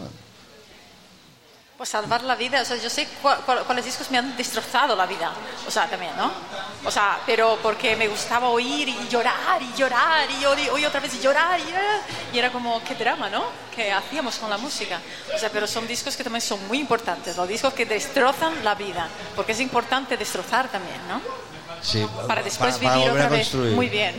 Pues 1.82 1.90
salvar 1.90 2.22
la 2.22 2.36
vida, 2.36 2.62
o 2.62 2.64
sea, 2.66 2.78
yo 2.78 2.92
sé 2.92 3.08
cuál- 3.24 3.40
cuál- 3.44 3.64
cuáles 3.64 3.84
discos 3.84 4.12
me 4.12 4.20
han 4.20 4.38
destrozado 4.38 4.96
la 4.96 5.08
vida, 5.08 5.32
o 5.68 5.72
sea, 5.72 5.88
también, 5.88 6.16
¿no? 6.16 6.32
O 6.86 6.92
sea, 6.92 7.18
pero 7.26 7.58
porque 7.64 7.96
me 7.96 8.08
gustaba 8.08 8.50
oír 8.50 8.88
y 8.88 9.08
llorar 9.10 9.60
y 9.64 9.76
llorar 9.76 10.28
y 10.30 10.46
oír 10.46 10.86
otra 10.86 11.00
vez 11.00 11.16
y 11.16 11.20
llorar 11.20 11.60
y 11.60 11.64
llorar. 11.64 12.02
Y 12.32 12.38
era 12.38 12.52
como, 12.52 12.84
qué 12.84 12.94
drama, 12.94 13.32
¿no? 13.32 13.46
Que 13.76 13.92
hacíamos 13.92 14.36
con 14.36 14.52
la 14.52 14.60
música. 14.60 15.02
O 15.36 15.40
sea, 15.40 15.50
pero 15.50 15.66
son 15.66 15.88
discos 15.88 16.16
que 16.16 16.24
también 16.24 16.42
son 16.44 16.60
muy 16.68 16.78
importantes, 16.78 17.36
los 17.36 17.48
discos 17.48 17.74
que 17.74 17.88
destrozan 17.88 18.64
la 18.64 18.76
vida, 18.76 19.08
porque 19.36 19.54
es 19.54 19.60
importante 19.60 20.18
destrozar 20.18 20.68
también, 20.70 21.00
¿no? 21.08 21.20
sí. 21.82 22.06
Para 22.28 22.44
después 22.44 22.78
para 22.78 22.94
vivir 22.94 23.10
volver 23.10 23.24
a 23.24 23.26
otra 23.26 23.38
vez 23.38 23.54
muy 23.56 23.90
bien. 23.90 24.14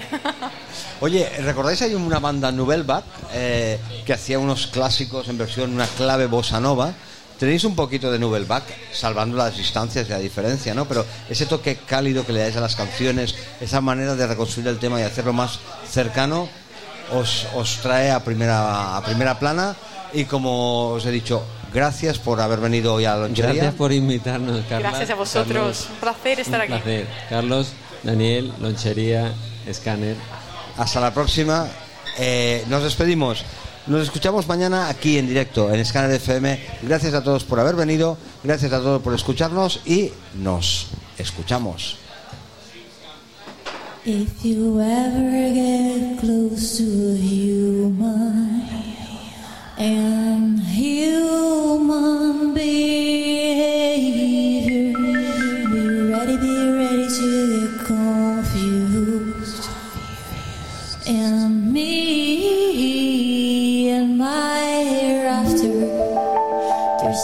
Oye, 1.00 1.28
¿recordáis 1.44 1.80
hay 1.82 1.94
una 1.94 2.18
banda 2.18 2.50
Nouvelle 2.50 2.82
Vague 2.82 3.06
eh, 3.32 3.78
que 4.04 4.12
hacía 4.12 4.40
unos 4.40 4.66
clásicos 4.66 5.28
en 5.28 5.38
versión 5.38 5.72
una 5.72 5.86
clave 5.86 6.26
bossa 6.26 6.58
nova? 6.58 6.92
Tenéis 7.42 7.64
un 7.64 7.74
poquito 7.74 8.08
de 8.12 8.20
Nouvelle 8.20 8.46
Vague, 8.46 8.72
salvando 8.92 9.36
las 9.36 9.56
distancias 9.56 10.06
y 10.06 10.10
la 10.12 10.20
diferencia, 10.20 10.74
¿no? 10.74 10.84
Pero 10.84 11.04
ese 11.28 11.44
toque 11.44 11.74
cálido 11.74 12.24
que 12.24 12.32
le 12.32 12.38
dais 12.38 12.54
a 12.54 12.60
las 12.60 12.76
canciones, 12.76 13.34
esa 13.60 13.80
manera 13.80 14.14
de 14.14 14.28
reconstruir 14.28 14.68
el 14.68 14.78
tema 14.78 15.00
y 15.00 15.02
hacerlo 15.02 15.32
más 15.32 15.58
cercano, 15.90 16.48
os, 17.12 17.48
os 17.56 17.78
trae 17.78 18.12
a 18.12 18.22
primera, 18.22 18.96
a 18.96 19.02
primera 19.02 19.40
plana. 19.40 19.74
Y 20.12 20.26
como 20.26 20.90
os 20.90 21.04
he 21.04 21.10
dicho, 21.10 21.42
gracias 21.74 22.20
por 22.20 22.40
haber 22.40 22.60
venido 22.60 22.94
hoy 22.94 23.06
a 23.06 23.16
la 23.16 23.22
lonchería. 23.22 23.54
Gracias 23.54 23.74
por 23.74 23.92
invitarnos, 23.92 24.64
Carla. 24.68 24.90
Gracias 24.90 25.10
a 25.10 25.14
vosotros, 25.16 25.52
Carlos, 25.52 25.88
un 25.90 25.96
placer 25.96 26.38
estar 26.38 26.60
un 26.60 26.62
aquí. 26.62 26.70
placer. 26.80 27.08
Carlos, 27.28 27.72
Daniel, 28.04 28.52
Lonchería, 28.60 29.32
Scanner. 29.72 30.14
Hasta 30.76 31.00
la 31.00 31.12
próxima. 31.12 31.66
Eh, 32.20 32.64
nos 32.68 32.84
despedimos. 32.84 33.44
Nos 33.86 34.02
escuchamos 34.02 34.46
mañana 34.46 34.88
aquí 34.88 35.18
en 35.18 35.26
directo 35.26 35.72
en 35.72 35.84
Scanner 35.84 36.12
FM. 36.12 36.58
Gracias 36.82 37.14
a 37.14 37.24
todos 37.24 37.42
por 37.42 37.58
haber 37.58 37.74
venido. 37.74 38.16
Gracias 38.44 38.72
a 38.72 38.78
todos 38.78 39.02
por 39.02 39.12
escucharnos 39.12 39.80
y 39.84 40.12
nos 40.40 40.86
escuchamos. 41.18 41.98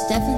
Stephanie. 0.08 0.37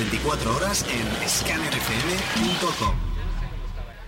Las 0.00 0.10
24 0.10 0.56
horas 0.56 0.84
en 0.88 1.28
scannerfm.com. 1.28 3.09